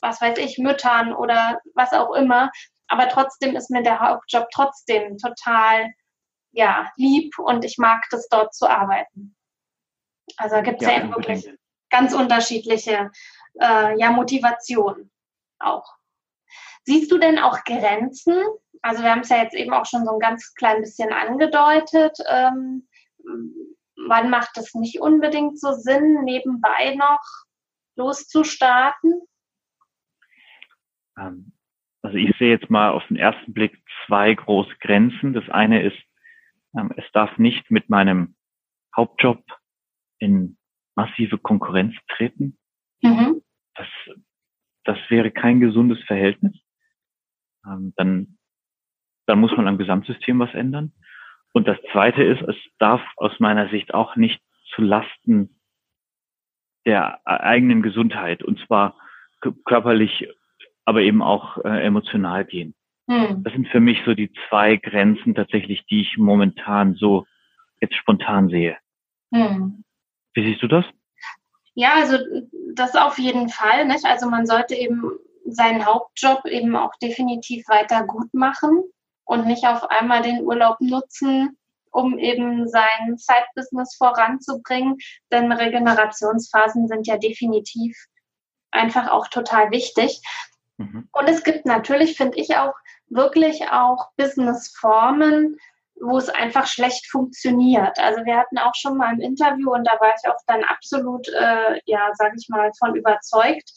[0.00, 2.50] was weiß ich, Müttern oder was auch immer.
[2.88, 5.92] Aber trotzdem ist mir der Hauptjob trotzdem total
[6.50, 9.36] ja, lieb und ich mag das dort zu arbeiten.
[10.38, 11.48] Also gibt es ja, ja wirklich
[11.90, 13.12] ganz unterschiedliche
[13.60, 15.12] äh, ja, Motivationen
[15.64, 15.96] auch.
[16.84, 18.34] Siehst du denn auch Grenzen?
[18.82, 22.18] Also wir haben es ja jetzt eben auch schon so ein ganz klein bisschen angedeutet.
[22.28, 22.86] Ähm,
[24.08, 27.22] wann macht es nicht unbedingt so Sinn, nebenbei noch
[27.96, 29.22] loszustarten?
[31.18, 31.52] Ähm,
[32.02, 35.32] also ich sehe jetzt mal auf den ersten Blick zwei große Grenzen.
[35.32, 35.96] Das eine ist
[36.76, 38.36] ähm, es darf nicht mit meinem
[38.96, 39.42] Hauptjob
[40.18, 40.58] in
[40.96, 42.58] massive Konkurrenz treten.
[43.02, 43.42] Mhm.
[43.74, 43.86] Das,
[44.84, 46.54] das wäre kein gesundes Verhältnis.
[47.66, 48.38] Ähm, dann,
[49.26, 50.92] dann muss man am Gesamtsystem was ändern.
[51.52, 54.42] Und das Zweite ist, es darf aus meiner Sicht auch nicht
[54.74, 55.60] zu Lasten
[56.84, 58.96] der eigenen Gesundheit und zwar
[59.64, 60.28] körperlich,
[60.84, 62.74] aber eben auch äh, emotional gehen.
[63.08, 63.42] Hm.
[63.44, 67.26] Das sind für mich so die zwei Grenzen tatsächlich, die ich momentan so
[67.80, 68.76] jetzt spontan sehe.
[69.32, 69.84] Hm.
[70.34, 70.84] Wie siehst du das?
[71.74, 72.18] Ja, also
[72.74, 73.86] das auf jeden Fall.
[73.86, 74.04] Nicht?
[74.04, 75.10] Also man sollte eben
[75.46, 78.82] seinen Hauptjob eben auch definitiv weiter gut machen
[79.24, 81.58] und nicht auf einmal den Urlaub nutzen,
[81.90, 84.98] um eben sein Side-Business voranzubringen.
[85.30, 87.96] Denn Regenerationsphasen sind ja definitiv
[88.70, 90.20] einfach auch total wichtig.
[90.76, 91.08] Mhm.
[91.12, 92.74] Und es gibt natürlich, finde ich auch,
[93.08, 95.58] wirklich auch Businessformen,
[96.00, 97.98] wo es einfach schlecht funktioniert.
[97.98, 101.28] Also wir hatten auch schon mal ein Interview und da war ich auch dann absolut,
[101.28, 103.70] äh, ja, sage ich mal, von überzeugt,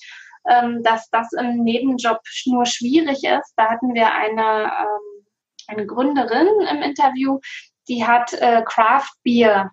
[0.50, 3.54] ähm, dass das im Nebenjob nur schwierig ist.
[3.56, 5.26] Da hatten wir eine, ähm,
[5.68, 7.40] eine Gründerin im Interview,
[7.88, 9.72] die hat äh, Craft Beer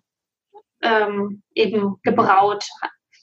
[0.83, 2.67] ähm, eben gebraut,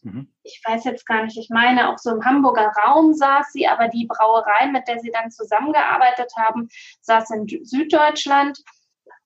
[0.04, 0.34] Mhm.
[0.44, 3.88] Ich weiß jetzt gar nicht, ich meine, auch so im Hamburger Raum saß sie, aber
[3.88, 6.70] die Brauerei, mit der sie dann zusammengearbeitet haben,
[7.02, 8.60] saß in Süddeutschland.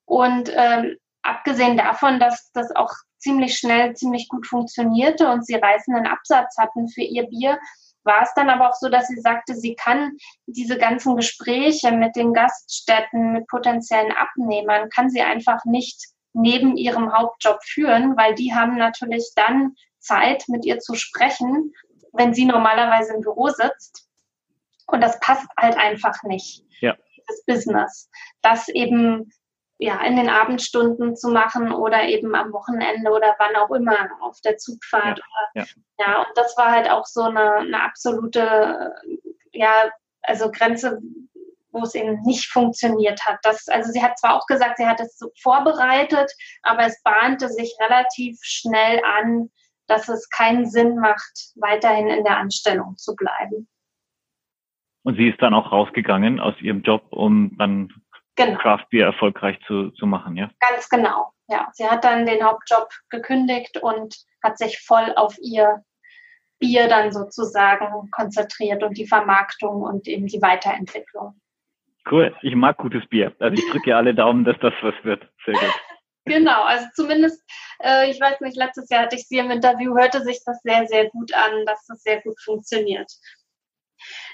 [0.05, 6.05] Und ähm, abgesehen davon, dass das auch ziemlich schnell, ziemlich gut funktionierte und sie reißenden
[6.05, 7.59] Absatz hatten für ihr Bier,
[8.03, 12.15] war es dann aber auch so, dass sie sagte, sie kann diese ganzen Gespräche mit
[12.15, 18.53] den Gaststätten, mit potenziellen Abnehmern, kann sie einfach nicht neben ihrem Hauptjob führen, weil die
[18.53, 21.73] haben natürlich dann Zeit, mit ihr zu sprechen,
[22.13, 24.07] wenn sie normalerweise im Büro sitzt.
[24.85, 26.63] Und das passt halt einfach nicht.
[26.81, 26.95] Ja.
[27.27, 28.09] Das Business.
[28.43, 29.31] Das eben
[29.77, 34.39] ja, in den Abendstunden zu machen oder eben am Wochenende oder wann auch immer auf
[34.41, 35.19] der Zugfahrt.
[35.53, 35.65] Ja, ja.
[35.99, 38.93] ja und das war halt auch so eine, eine absolute,
[39.51, 39.89] ja,
[40.21, 40.99] also Grenze,
[41.71, 43.39] wo es eben nicht funktioniert hat.
[43.43, 46.31] Das, also sie hat zwar auch gesagt, sie hat es so vorbereitet,
[46.63, 49.49] aber es bahnte sich relativ schnell an,
[49.87, 53.67] dass es keinen Sinn macht, weiterhin in der Anstellung zu bleiben.
[55.03, 57.93] Und sie ist dann auch rausgegangen aus ihrem Job, um dann
[58.35, 58.57] genau.
[58.59, 60.49] Craft Beer erfolgreich zu, zu machen, ja?
[60.59, 61.69] Ganz genau, ja.
[61.73, 65.83] Sie hat dann den Hauptjob gekündigt und hat sich voll auf ihr
[66.59, 71.39] Bier dann sozusagen konzentriert und die Vermarktung und eben die Weiterentwicklung.
[72.09, 73.33] Cool, ich mag gutes Bier.
[73.39, 75.27] Also ich drücke alle Daumen, dass das was wird.
[75.45, 75.63] Sehr gut.
[76.27, 77.43] Genau, also zumindest,
[77.83, 80.87] äh, ich weiß nicht, letztes Jahr hatte ich sie im Interview, hörte sich das sehr,
[80.87, 83.11] sehr gut an, dass das sehr gut funktioniert.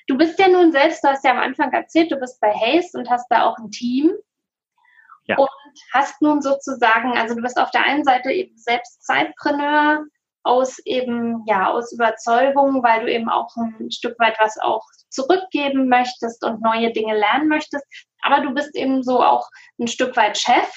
[0.07, 2.97] Du bist ja nun selbst, du hast ja am Anfang erzählt, du bist bei Haze
[2.97, 4.11] und hast da auch ein Team.
[5.25, 5.37] Ja.
[5.37, 5.49] Und
[5.93, 10.05] hast nun sozusagen, also du bist auf der einen Seite eben selbst Zeitpreneur
[10.43, 15.87] aus eben, ja, aus Überzeugung, weil du eben auch ein Stück weit was auch zurückgeben
[15.87, 17.85] möchtest und neue Dinge lernen möchtest.
[18.23, 20.71] Aber du bist eben so auch ein Stück weit Chef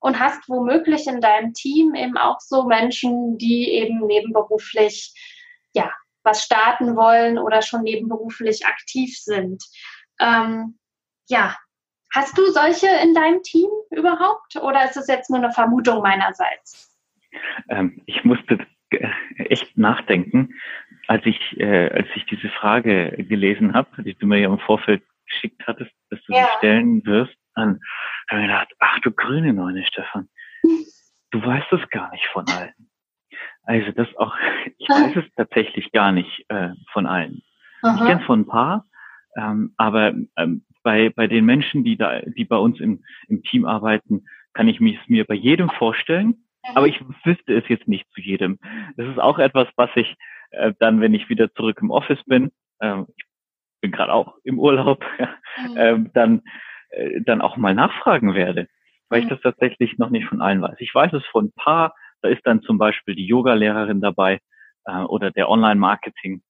[0.00, 5.12] und hast womöglich in deinem Team eben auch so Menschen, die eben nebenberuflich,
[5.72, 5.90] ja,
[6.24, 9.62] was starten wollen oder schon nebenberuflich aktiv sind.
[10.20, 10.78] Ähm,
[11.28, 11.56] ja,
[12.12, 16.98] hast du solche in deinem Team überhaupt oder ist es jetzt nur eine Vermutung meinerseits?
[17.68, 18.58] Ähm, ich musste
[19.36, 20.54] echt nachdenken,
[21.08, 25.02] als ich, äh, als ich diese Frage gelesen habe, die du mir ja im Vorfeld
[25.26, 26.44] geschickt hattest, dass du ja.
[26.44, 27.80] sie stellen wirst, dann
[28.30, 30.28] habe ich gedacht, ach du grüne Neune, Stefan,
[31.30, 32.90] du weißt es gar nicht von allen.
[33.64, 34.34] Also das auch,
[34.78, 37.42] ich weiß es tatsächlich gar nicht äh, von allen.
[37.82, 37.96] Aha.
[37.96, 38.86] Ich kenne von ein paar,
[39.36, 43.64] ähm, aber ähm, bei, bei den Menschen, die da, die bei uns im, im Team
[43.64, 46.76] arbeiten, kann ich mich mir bei jedem vorstellen, mhm.
[46.76, 48.58] aber ich wüsste es jetzt nicht zu jedem.
[48.96, 50.14] Das ist auch etwas, was ich
[50.50, 53.24] äh, dann, wenn ich wieder zurück im Office bin, äh, ich
[53.80, 55.04] bin gerade auch im Urlaub,
[55.68, 55.76] mhm.
[55.76, 56.42] äh, dann,
[56.90, 58.68] äh, dann auch mal nachfragen werde,
[59.08, 59.24] weil mhm.
[59.24, 60.76] ich das tatsächlich noch nicht von allen weiß.
[60.78, 64.40] Ich weiß es von ein paar, da ist dann zum Beispiel die Yoga-Lehrerin dabei
[64.86, 66.42] äh, oder der Online-Marketing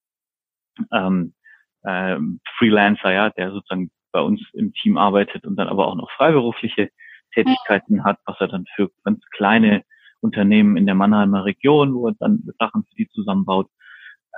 [0.93, 1.35] ähm,
[1.83, 2.17] äh,
[2.57, 6.91] Freelancer, ja, der sozusagen bei uns im Team arbeitet und dann aber auch noch freiberufliche
[7.35, 9.83] Tätigkeiten hat, was er dann für ganz kleine
[10.21, 13.69] Unternehmen in der Mannheimer Region, wo er dann Sachen für die zusammenbaut,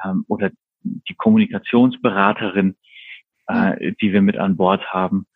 [0.02, 2.76] ähm, oder die Kommunikationsberaterin,
[3.48, 5.26] äh, die wir mit an Bord haben,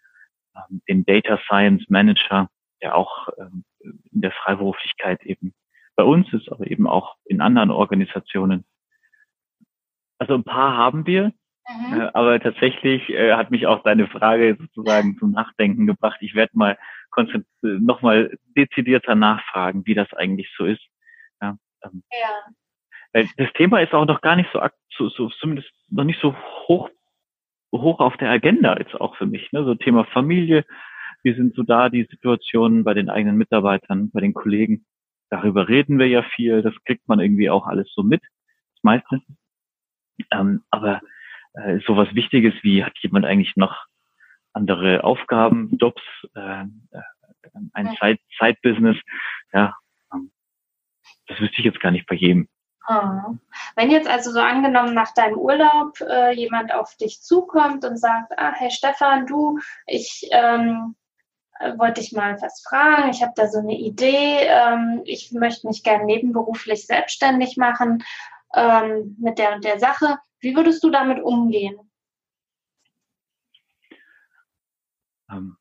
[0.56, 2.48] ähm, den Data Science Manager,
[2.80, 5.52] der auch ähm, in der Freiberuflichkeit eben
[6.00, 8.64] bei uns ist, aber eben auch in anderen Organisationen.
[10.18, 11.32] Also ein paar haben wir,
[11.68, 12.00] mhm.
[12.00, 16.16] äh, aber tatsächlich äh, hat mich auch deine Frage sozusagen zum Nachdenken gebracht.
[16.22, 16.78] Ich werde mal
[17.60, 20.80] nochmal dezidierter nachfragen, wie das eigentlich so ist.
[21.42, 23.22] Ja, ähm, ja.
[23.36, 24.60] Das Thema ist auch noch gar nicht so,
[24.96, 26.34] so, so zumindest noch nicht so
[26.66, 26.88] hoch
[27.72, 29.52] hoch auf der Agenda jetzt auch für mich.
[29.52, 29.64] Ne?
[29.64, 30.64] So Thema Familie,
[31.22, 34.86] wie sind so da die Situationen bei den eigenen Mitarbeitern, bei den Kollegen?
[35.30, 39.22] Darüber reden wir ja viel, das kriegt man irgendwie auch alles so mit, das meiste.
[40.30, 41.00] Ähm, aber
[41.54, 43.86] äh, sowas Wichtiges wie, hat jemand eigentlich noch
[44.52, 46.02] andere Aufgaben, Jobs,
[46.34, 47.02] äh, äh
[47.72, 47.96] ein
[48.38, 48.98] Side-Business,
[49.52, 49.74] ja,
[50.12, 50.30] ähm,
[51.26, 52.48] das wüsste ich jetzt gar nicht bei jedem.
[52.86, 53.34] Ah.
[53.76, 58.32] Wenn jetzt also so angenommen nach deinem Urlaub äh, jemand auf dich zukommt und sagt,
[58.36, 60.99] ah, hey Stefan, du, ich ähm, äh,
[61.76, 63.10] wollte ich mal was fragen.
[63.10, 64.46] Ich habe da so eine Idee.
[64.46, 68.02] Ähm, ich möchte mich gerne nebenberuflich selbstständig machen
[68.54, 70.18] ähm, mit der und der Sache.
[70.40, 71.76] Wie würdest du damit umgehen?
[75.30, 75.56] Ähm,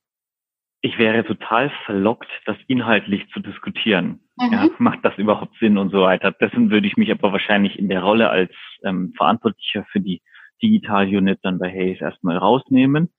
[0.81, 4.21] ich wäre total verlockt, das inhaltlich zu diskutieren.
[4.37, 4.53] Mhm.
[4.53, 6.31] Ja, macht das überhaupt Sinn und so weiter?
[6.31, 8.51] Dessen würde ich mich aber wahrscheinlich in der Rolle als
[8.83, 10.21] ähm, Verantwortlicher für die
[10.61, 13.09] Digital Unit dann bei Hayes erstmal rausnehmen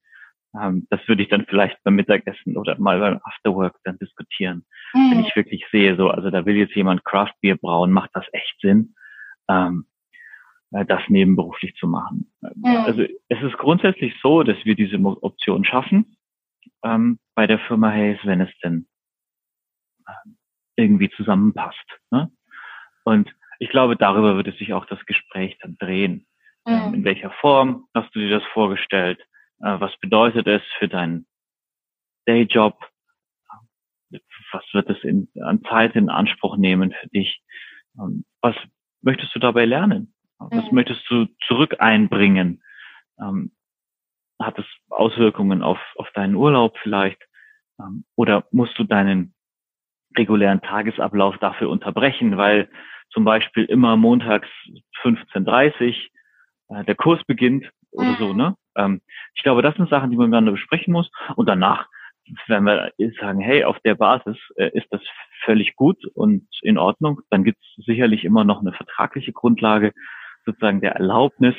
[0.59, 4.65] ähm, das würde ich dann vielleicht beim Mittagessen oder mal beim Afterwork dann diskutieren.
[4.93, 5.11] Mhm.
[5.11, 8.25] Wenn ich wirklich sehe, so, also da will jetzt jemand Craft Beer brauen, macht das
[8.33, 8.95] echt Sinn,
[9.49, 9.85] ähm,
[10.71, 12.31] äh, das nebenberuflich zu machen.
[12.41, 12.65] Mhm.
[12.65, 16.17] Also es ist grundsätzlich so, dass wir diese Option schaffen
[16.83, 18.87] ähm, bei der Firma Hayes, wenn es denn
[20.05, 20.29] äh,
[20.75, 21.85] irgendwie zusammenpasst.
[22.11, 22.29] Ne?
[23.03, 26.27] Und ich glaube, darüber würde sich auch das Gespräch dann drehen.
[26.67, 26.93] Ähm, mhm.
[26.95, 29.19] in welcher Form hast du dir das vorgestellt?
[29.61, 31.25] Äh, was bedeutet es für deinen
[32.25, 32.77] Dayjob?
[34.51, 37.41] Was wird es in, an Zeit in Anspruch nehmen für dich?
[37.97, 38.55] Ähm, was
[39.01, 40.13] möchtest du dabei lernen?
[40.37, 40.75] Was mhm.
[40.75, 42.63] möchtest du zurück einbringen?
[43.19, 43.51] Ähm,
[44.39, 47.21] hat es Auswirkungen auf, auf deinen Urlaub vielleicht?
[47.79, 49.33] Ähm, oder musst du deinen
[50.17, 52.69] regulären Tagesablauf dafür unterbrechen, weil
[53.11, 54.47] zum Beispiel immer montags
[55.03, 55.95] 15.30
[56.69, 58.37] äh, der Kurs beginnt oder so, mhm.
[58.37, 58.57] ne?
[58.75, 59.01] Ähm,
[59.35, 61.09] ich glaube, das sind Sachen, die man miteinander besprechen muss.
[61.35, 61.87] Und danach,
[62.47, 65.01] wenn wir sagen, hey, auf der Basis äh, ist das
[65.43, 69.93] völlig gut und in Ordnung, dann gibt es sicherlich immer noch eine vertragliche Grundlage,
[70.45, 71.55] sozusagen der Erlaubnis.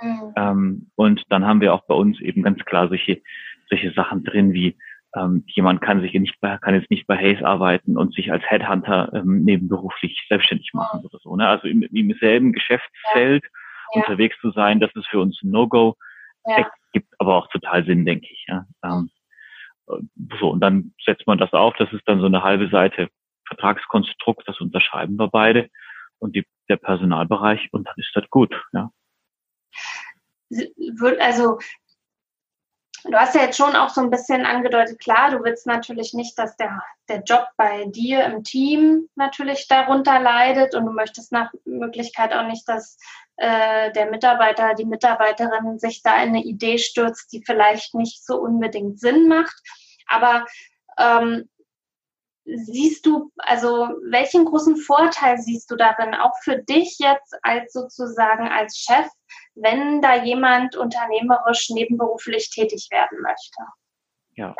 [0.00, 0.32] Mhm.
[0.36, 3.22] Ähm, und dann haben wir auch bei uns eben ganz klar solche,
[3.68, 4.76] solche Sachen drin wie
[5.16, 8.44] ähm, jemand kann sich nicht bei, kann jetzt nicht bei Hayes arbeiten und sich als
[8.44, 11.34] Headhunter ähm, nebenberuflich selbstständig machen oder so.
[11.36, 11.48] Ne?
[11.48, 14.00] Also im, im selben Geschäftsfeld ja.
[14.00, 15.96] unterwegs zu sein, das ist für uns ein No-Go.
[16.46, 16.70] Ja.
[16.92, 18.44] Gibt aber auch total Sinn, denke ich.
[18.48, 18.66] Ja?
[18.84, 19.10] Ähm,
[20.40, 23.08] so, und dann setzt man das auf, das ist dann so eine halbe Seite
[23.46, 25.70] Vertragskonstrukt, das unterschreiben wir beide
[26.18, 28.90] und die, der Personalbereich und dann ist das gut, ja.
[31.20, 31.58] Also
[33.04, 36.38] Du hast ja jetzt schon auch so ein bisschen angedeutet, klar, du willst natürlich nicht,
[36.38, 41.52] dass der, der Job bei dir im Team natürlich darunter leidet und du möchtest nach
[41.64, 42.98] Möglichkeit auch nicht, dass
[43.36, 48.40] äh, der Mitarbeiter, die Mitarbeiterin sich da in eine Idee stürzt, die vielleicht nicht so
[48.40, 49.54] unbedingt Sinn macht.
[50.08, 50.46] Aber
[50.98, 51.48] ähm,
[52.46, 58.48] siehst du, also welchen großen Vorteil siehst du darin, auch für dich jetzt als sozusagen
[58.48, 59.06] als Chef,
[59.56, 63.62] wenn da jemand unternehmerisch nebenberuflich tätig werden möchte?
[64.34, 64.54] Ja,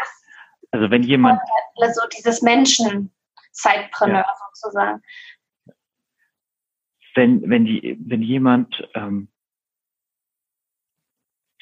[0.71, 1.41] also wenn jemand...
[1.77, 4.35] Also dieses Menschen-Zeitpreneur ja.
[4.55, 5.03] sozusagen.
[7.15, 9.29] Wenn, wenn, die, wenn jemand ähm,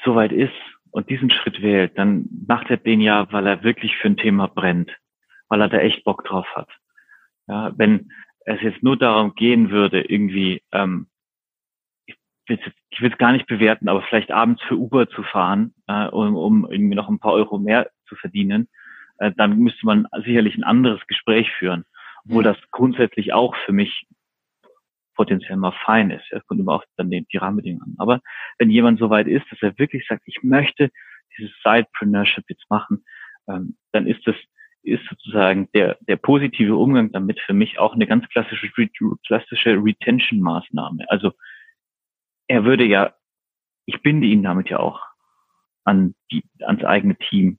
[0.04, 0.52] soweit ist
[0.90, 4.48] und diesen Schritt wählt, dann macht er den ja, weil er wirklich für ein Thema
[4.48, 4.90] brennt
[5.48, 6.68] weil er da echt Bock drauf hat.
[7.46, 11.06] Ja, wenn es jetzt nur darum gehen würde, irgendwie, ähm,
[12.46, 16.36] ich will es gar nicht bewerten, aber vielleicht abends für Uber zu fahren, äh, um,
[16.36, 18.68] um irgendwie noch ein paar Euro mehr zu verdienen,
[19.18, 21.84] äh, dann müsste man sicherlich ein anderes Gespräch führen,
[22.24, 22.46] obwohl mhm.
[22.46, 24.06] das grundsätzlich auch für mich
[25.14, 26.28] potenziell mal fein ist.
[26.30, 27.94] Ja, kommt immer auch dann die, die Rahmenbedingungen an.
[27.98, 28.20] Aber
[28.58, 30.90] wenn jemand so weit ist, dass er wirklich sagt, ich möchte
[31.38, 33.04] dieses Sidepreneurship jetzt machen,
[33.48, 34.36] ähm, dann ist das
[34.82, 38.70] ist sozusagen der, der positive Umgang damit für mich auch eine ganz klassische,
[39.26, 41.06] klassische Retention-Maßnahme.
[41.08, 41.32] Also
[42.48, 43.14] er würde ja,
[43.86, 45.02] ich binde ihn damit ja auch
[45.84, 47.58] an die, ans eigene Team,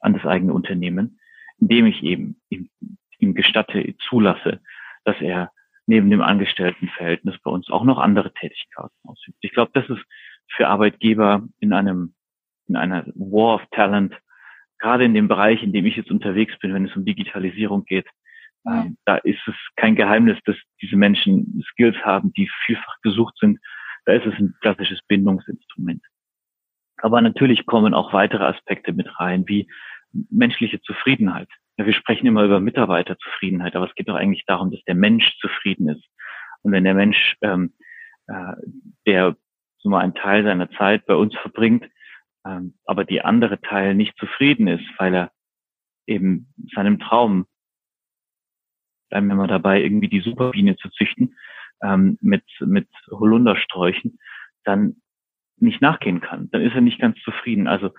[0.00, 1.20] an das eigene Unternehmen,
[1.58, 2.70] indem ich eben ihm,
[3.18, 4.60] ihm gestatte, zulasse,
[5.04, 5.52] dass er
[5.86, 9.38] neben dem Angestelltenverhältnis bei uns auch noch andere Tätigkeiten ausübt.
[9.40, 10.02] Ich glaube, das ist
[10.48, 12.14] für Arbeitgeber in einem,
[12.68, 14.14] in einer War of Talent
[14.82, 18.06] gerade in dem Bereich, in dem ich jetzt unterwegs bin, wenn es um Digitalisierung geht,
[18.64, 18.82] ja.
[18.82, 23.60] ähm, da ist es kein Geheimnis, dass diese Menschen Skills haben, die vielfach gesucht sind.
[24.04, 26.02] Da ist es ein klassisches Bindungsinstrument.
[26.98, 29.68] Aber natürlich kommen auch weitere Aspekte mit rein, wie
[30.30, 31.48] menschliche Zufriedenheit.
[31.76, 35.36] Ja, wir sprechen immer über Mitarbeiterzufriedenheit, aber es geht doch eigentlich darum, dass der Mensch
[35.40, 36.04] zufrieden ist.
[36.62, 37.72] Und wenn der Mensch, ähm,
[38.26, 38.54] äh,
[39.06, 39.36] der
[39.78, 41.88] so mal einen Teil seiner Zeit bei uns verbringt,
[42.44, 45.32] ähm, aber die andere Teil nicht zufrieden ist, weil er
[46.06, 47.46] eben seinem Traum,
[49.08, 51.36] bleiben wir mal dabei, irgendwie die Superbiene zu züchten,
[51.82, 54.18] ähm, mit, mit Holundersträuchen,
[54.64, 54.96] dann
[55.58, 56.48] nicht nachgehen kann.
[56.50, 57.66] Dann ist er nicht ganz zufrieden.
[57.66, 57.90] Also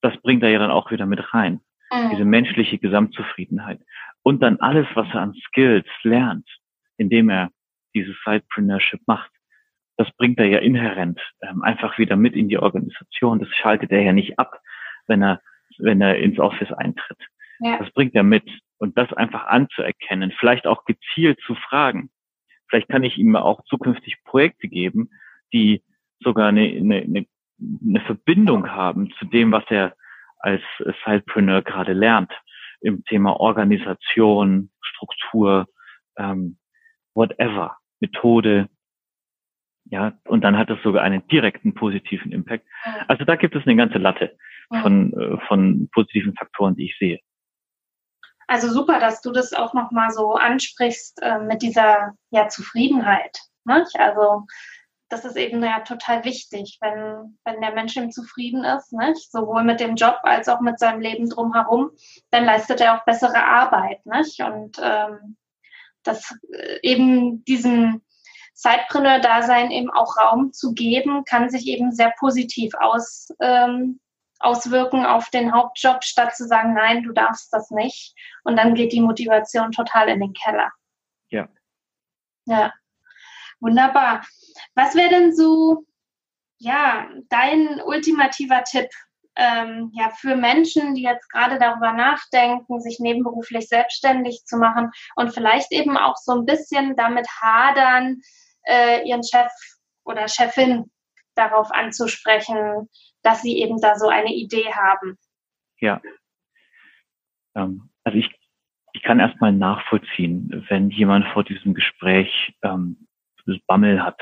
[0.00, 1.60] das bringt er ja dann auch wieder mit rein.
[1.92, 2.10] Mhm.
[2.10, 3.80] Diese menschliche Gesamtzufriedenheit.
[4.22, 6.48] Und dann alles, was er an Skills lernt,
[6.96, 7.50] indem er
[7.94, 9.30] dieses Sidepreneurship macht
[10.00, 13.38] das bringt er ja inhärent ähm, einfach wieder mit in die Organisation.
[13.38, 14.58] Das schaltet er ja nicht ab,
[15.08, 15.42] wenn er,
[15.76, 17.18] wenn er ins Office eintritt.
[17.58, 17.76] Ja.
[17.76, 18.48] Das bringt er mit.
[18.78, 22.08] Und das einfach anzuerkennen, vielleicht auch gezielt zu fragen.
[22.70, 25.10] Vielleicht kann ich ihm auch zukünftig Projekte geben,
[25.52, 25.82] die
[26.20, 27.26] sogar eine, eine,
[27.60, 29.94] eine, Verbindung haben zu dem, was er
[30.38, 30.62] als
[31.04, 32.32] Sidepreneur gerade lernt
[32.80, 35.66] im Thema Organisation, Struktur,
[36.16, 36.58] ähm,
[37.14, 38.68] whatever, Methode,
[39.90, 42.64] ja, und dann hat das sogar einen direkten positiven Impact.
[43.08, 44.36] Also da gibt es eine ganze Latte
[44.82, 47.18] von, äh, von positiven Faktoren, die ich sehe.
[48.50, 53.38] Also super, dass du das auch nochmal so ansprichst äh, mit dieser ja, Zufriedenheit.
[53.64, 53.86] Ne?
[53.94, 54.44] Also
[55.08, 59.30] das ist eben ja total wichtig, wenn, wenn der Mensch eben zufrieden ist, nicht?
[59.30, 61.92] sowohl mit dem Job als auch mit seinem Leben drumherum,
[62.32, 64.04] dann leistet er auch bessere Arbeit.
[64.04, 64.40] Nicht?
[64.40, 65.36] Und ähm,
[66.02, 68.02] das äh, eben diesen
[68.54, 74.00] Zeitpreneur-Dasein eben auch Raum zu geben, kann sich eben sehr positiv aus, ähm,
[74.40, 78.14] auswirken auf den Hauptjob, statt zu sagen, nein, du darfst das nicht.
[78.44, 80.70] Und dann geht die Motivation total in den Keller.
[81.28, 81.48] Ja.
[82.46, 82.72] Ja.
[83.60, 84.24] Wunderbar.
[84.74, 85.84] Was wäre denn so,
[86.58, 88.88] ja, dein ultimativer Tipp
[89.36, 95.32] ähm, ja für Menschen, die jetzt gerade darüber nachdenken, sich nebenberuflich selbstständig zu machen und
[95.32, 98.20] vielleicht eben auch so ein bisschen damit hadern,
[98.64, 99.52] äh, ihren Chef
[100.04, 100.90] oder Chefin
[101.34, 102.88] darauf anzusprechen,
[103.22, 105.18] dass sie eben da so eine Idee haben.
[105.80, 106.00] Ja.
[107.54, 108.30] Ähm, also ich,
[108.92, 113.06] ich kann erstmal nachvollziehen, wenn jemand vor diesem Gespräch ähm,
[113.66, 114.20] Bammel hat.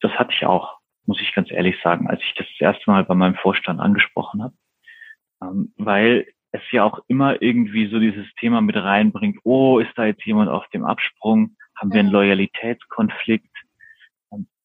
[0.00, 3.04] Das hatte ich auch, muss ich ganz ehrlich sagen, als ich das, das erste Mal
[3.04, 4.54] bei meinem Vorstand angesprochen habe.
[5.42, 10.04] Ähm, weil es ja auch immer irgendwie so dieses Thema mit reinbringt, oh, ist da
[10.04, 11.56] jetzt jemand auf dem Absprung?
[11.76, 13.48] Haben wir einen Loyalitätskonflikt?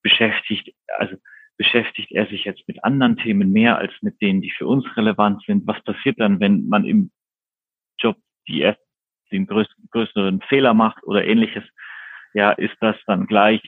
[0.08, 1.16] beschäftigt, also
[1.58, 5.44] beschäftigt er sich jetzt mit anderen Themen mehr als mit denen, die für uns relevant
[5.46, 5.66] sind?
[5.68, 7.12] Was passiert dann, wenn man im
[8.00, 8.80] Job die erst
[9.32, 11.64] den größeren Fehler macht oder ähnliches?
[12.34, 13.62] Ja, ist das dann gleich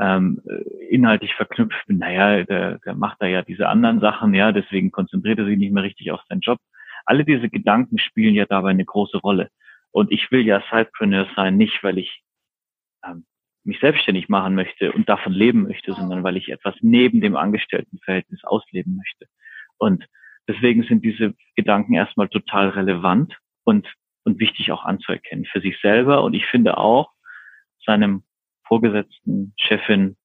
[0.00, 0.40] ähm,
[0.88, 1.84] inhaltlich verknüpft?
[1.88, 5.72] Naja, der, der macht da ja diese anderen Sachen, ja, deswegen konzentriert er sich nicht
[5.72, 6.58] mehr richtig auf seinen Job.
[7.04, 9.50] Alle diese Gedanken spielen ja dabei eine große Rolle.
[9.90, 12.23] Und ich will ja Sidepreneur sein, nicht weil ich
[13.64, 18.44] mich selbstständig machen möchte und davon leben möchte, sondern weil ich etwas neben dem Angestelltenverhältnis
[18.44, 19.26] ausleben möchte.
[19.78, 20.06] Und
[20.46, 23.92] deswegen sind diese Gedanken erstmal total relevant und,
[24.24, 26.22] und wichtig auch anzuerkennen für sich selber.
[26.22, 27.12] Und ich finde auch
[27.84, 28.22] seinem
[28.66, 30.16] Vorgesetzten, Chefin,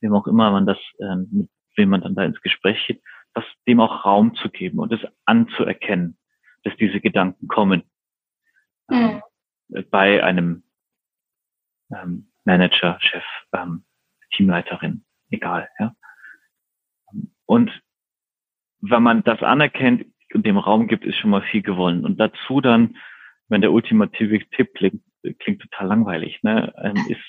[0.00, 3.02] wem auch immer man das, äh, mit wem man dann da ins Gespräch geht,
[3.34, 6.16] das dem auch Raum zu geben und es anzuerkennen,
[6.64, 7.82] dass diese Gedanken kommen.
[8.88, 9.22] Mhm.
[9.90, 10.62] Bei einem
[11.94, 13.84] ähm, Manager, Chef, ähm,
[14.32, 15.68] Teamleiterin, egal.
[15.78, 15.94] Ja.
[17.46, 17.70] Und
[18.80, 22.04] wenn man das anerkennt und dem Raum gibt, ist schon mal viel gewonnen.
[22.04, 22.96] Und dazu dann,
[23.48, 25.02] wenn der ultimative Tipp klingt,
[25.38, 27.24] klingt total langweilig, ne, ähm, ist,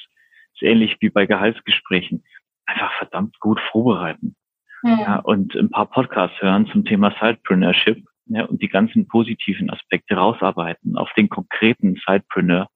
[0.53, 2.23] ist ähnlich wie bei Gehaltsgesprächen.
[2.65, 4.35] Einfach verdammt gut vorbereiten.
[4.83, 4.99] Mhm.
[4.99, 10.15] Ja, und ein paar Podcasts hören zum Thema Sidepreneurship ja, und die ganzen positiven Aspekte
[10.15, 12.69] rausarbeiten auf den konkreten Sidepreneur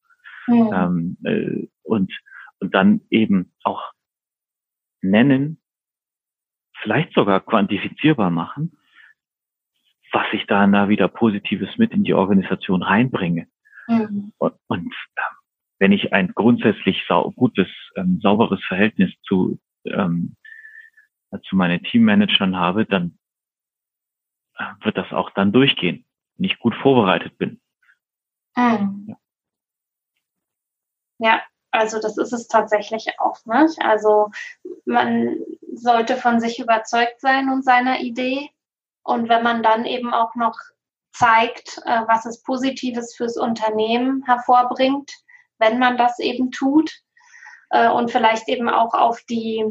[0.48, 0.70] Mhm.
[0.74, 2.12] Ähm, äh, und,
[2.60, 3.92] und dann eben auch
[5.02, 5.62] nennen,
[6.82, 8.78] vielleicht sogar quantifizierbar machen,
[10.12, 13.48] was ich da da wieder Positives mit in die Organisation reinbringe.
[13.88, 14.34] Mhm.
[14.38, 15.22] Und, und äh,
[15.80, 17.04] wenn ich ein grundsätzlich
[17.36, 20.36] gutes, ähm, sauberes Verhältnis zu, ähm,
[21.44, 23.18] zu meinen Teammanagern habe, dann
[24.58, 27.62] äh, wird das auch dann durchgehen, wenn ich gut vorbereitet bin.
[28.56, 29.06] Mhm.
[29.08, 29.16] Ja.
[31.22, 33.38] Ja, also das ist es tatsächlich auch.
[33.46, 33.80] Nicht?
[33.82, 34.32] Also
[34.86, 35.38] man
[35.72, 38.50] sollte von sich überzeugt sein und seiner Idee.
[39.04, 40.58] Und wenn man dann eben auch noch
[41.14, 45.12] zeigt, äh, was es Positives fürs Unternehmen hervorbringt,
[45.60, 46.92] wenn man das eben tut
[47.70, 49.66] äh, und vielleicht eben auch auf die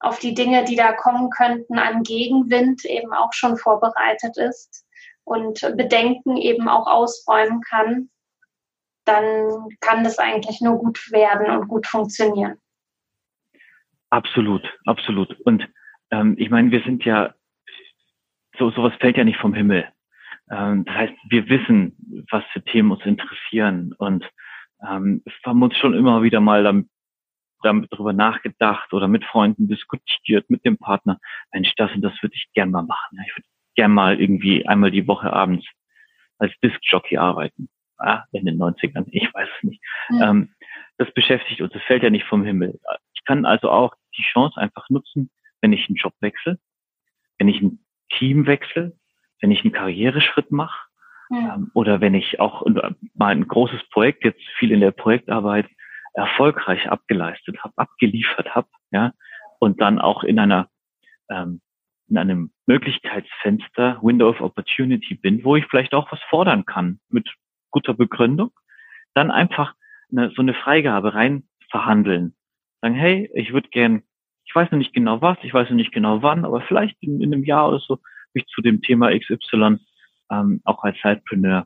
[0.00, 4.84] auf die Dinge, die da kommen könnten, an Gegenwind eben auch schon vorbereitet ist
[5.24, 8.10] und Bedenken eben auch ausräumen kann,
[9.04, 12.58] dann kann das eigentlich nur gut werden und gut funktionieren.
[14.10, 15.38] Absolut, absolut.
[15.40, 15.68] Und
[16.10, 17.34] ähm, ich meine, wir sind ja,
[18.58, 19.88] so sowas fällt ja nicht vom Himmel.
[20.50, 24.24] Ähm, das heißt, wir wissen, was für Themen uns interessieren und
[24.86, 26.88] ähm, haben uns schon immer wieder mal damit,
[27.62, 31.18] damit darüber nachgedacht oder mit Freunden diskutiert, mit dem Partner.
[31.52, 33.18] Mensch, das und das würde ich gern mal machen.
[33.26, 35.66] Ich würde gern mal irgendwie einmal die Woche abends
[36.38, 37.68] als Disc-Jockey arbeiten
[37.98, 39.82] ah, in den 90ern, ich weiß es nicht.
[40.10, 40.30] Ja.
[40.30, 40.54] Ähm,
[40.98, 42.78] das beschäftigt uns, das fällt ja nicht vom Himmel.
[43.14, 45.30] Ich kann also auch die Chance einfach nutzen,
[45.60, 46.58] wenn ich einen Job wechsle,
[47.38, 48.96] wenn ich ein Team wechsle,
[49.40, 50.78] wenn ich einen Karriereschritt mache
[51.30, 51.54] ja.
[51.54, 52.64] ähm, oder wenn ich auch
[53.14, 55.66] mal ein großes Projekt, jetzt viel in der Projektarbeit,
[56.12, 59.12] erfolgreich abgeleistet habe, abgeliefert habe, ja,
[59.58, 60.68] und dann auch in einer
[61.28, 61.60] ähm,
[62.08, 67.28] in einem Möglichkeitsfenster, Window of Opportunity bin, wo ich vielleicht auch was fordern kann mit
[67.74, 68.52] guter Begründung,
[69.14, 69.74] dann einfach
[70.10, 72.34] eine, so eine Freigabe rein verhandeln.
[72.80, 74.04] Sagen, hey, ich würde gern,
[74.44, 77.20] ich weiß noch nicht genau was, ich weiß noch nicht genau wann, aber vielleicht in,
[77.20, 77.98] in einem Jahr oder so
[78.32, 79.78] mich zu dem Thema XY
[80.30, 81.64] ähm, auch als Sidepreneur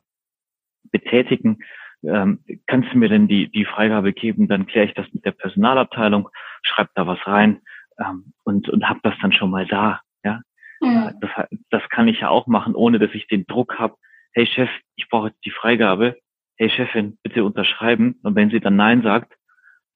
[0.91, 1.59] betätigen.
[2.03, 4.47] Ähm, kannst du mir denn die, die Freigabe geben?
[4.47, 6.29] Dann kläre ich das mit der Personalabteilung,
[6.63, 7.61] schreibe da was rein
[7.99, 10.01] ähm, und, und habe das dann schon mal da.
[10.23, 10.41] Ja,
[10.81, 11.11] mhm.
[11.21, 11.29] das,
[11.69, 13.95] das kann ich ja auch machen, ohne dass ich den Druck habe,
[14.33, 16.17] hey Chef, ich brauche jetzt die Freigabe,
[16.57, 18.19] hey Chefin, bitte unterschreiben.
[18.23, 19.33] Und wenn sie dann Nein sagt,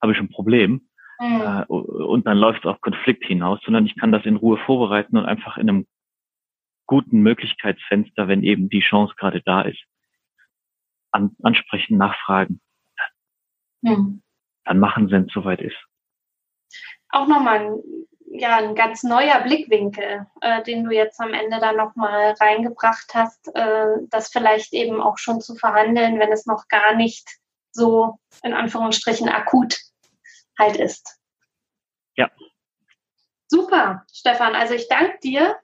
[0.02, 0.88] habe ich ein Problem.
[1.20, 1.42] Mhm.
[1.42, 5.18] Äh, und dann läuft es auf Konflikt hinaus, sondern ich kann das in Ruhe vorbereiten
[5.18, 5.88] und einfach in einem
[6.86, 9.84] guten Möglichkeitsfenster, wenn eben die Chance gerade da ist,
[11.12, 12.62] an, ansprechen, nachfragen.
[13.82, 14.22] Mhm.
[14.66, 15.78] Dann machen, wenn es soweit ist.
[17.10, 17.80] Auch nochmal ein
[18.34, 23.54] ja ein ganz neuer Blickwinkel, äh, den du jetzt am Ende dann nochmal reingebracht hast,
[23.56, 27.28] äh, das vielleicht eben auch schon zu verhandeln, wenn es noch gar nicht
[27.72, 29.78] so in Anführungsstrichen akut
[30.60, 31.20] halt ist.
[32.16, 32.30] Ja.
[33.48, 34.56] Super, Stefan.
[34.56, 35.58] Also ich danke dir.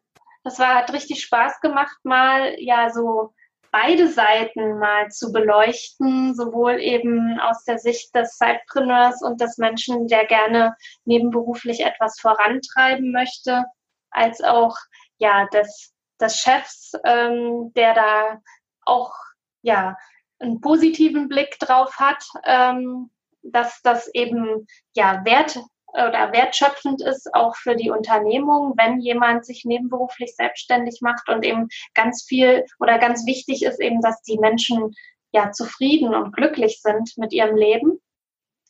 [0.44, 3.34] Das war, hat richtig Spaß gemacht, mal ja so
[3.72, 10.08] beide Seiten mal zu beleuchten, sowohl eben aus der Sicht des Sidepreneurs und des Menschen,
[10.08, 13.66] der gerne nebenberuflich etwas vorantreiben möchte,
[14.12, 14.76] als auch
[15.18, 18.42] ja des, des Chefs, ähm, der da
[18.86, 19.14] auch
[19.62, 19.98] ja
[20.40, 23.12] einen positiven Blick drauf hat, ähm,
[23.42, 25.60] dass das eben ja Wert
[25.94, 31.68] oder wertschöpfend ist auch für die Unternehmung, wenn jemand sich nebenberuflich selbstständig macht und eben
[31.94, 34.94] ganz viel oder ganz wichtig ist eben, dass die Menschen
[35.32, 38.00] ja zufrieden und glücklich sind mit ihrem Leben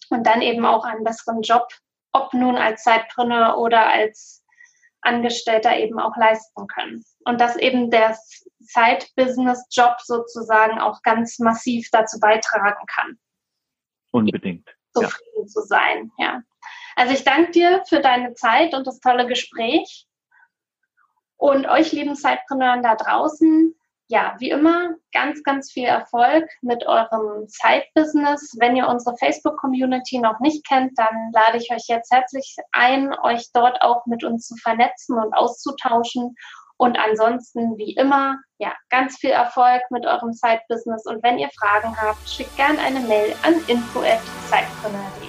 [0.10, 1.68] und dann eben auch einen besseren Job,
[2.12, 4.44] ob nun als Zeitpreneur oder als
[5.02, 7.06] Angestellter eben auch leisten können.
[7.26, 8.18] Und dass eben der
[8.60, 13.18] Side-Business-Job sozusagen auch ganz massiv dazu beitragen kann.
[14.12, 14.68] Unbedingt.
[14.94, 15.46] Zufrieden ja.
[15.46, 16.42] zu sein, ja.
[17.00, 20.06] Also ich danke dir für deine Zeit und das tolle Gespräch.
[21.38, 23.74] Und euch lieben Zeitpreneuren da draußen,
[24.10, 28.58] ja, wie immer, ganz, ganz viel Erfolg mit eurem Side-Business.
[28.60, 33.50] Wenn ihr unsere Facebook-Community noch nicht kennt, dann lade ich euch jetzt herzlich ein, euch
[33.54, 36.36] dort auch mit uns zu vernetzen und auszutauschen.
[36.76, 41.06] Und ansonsten, wie immer, ja, ganz viel Erfolg mit eurem Side-Business.
[41.06, 45.29] Und wenn ihr Fragen habt, schickt gerne eine Mail an info@zeitpreneur.de.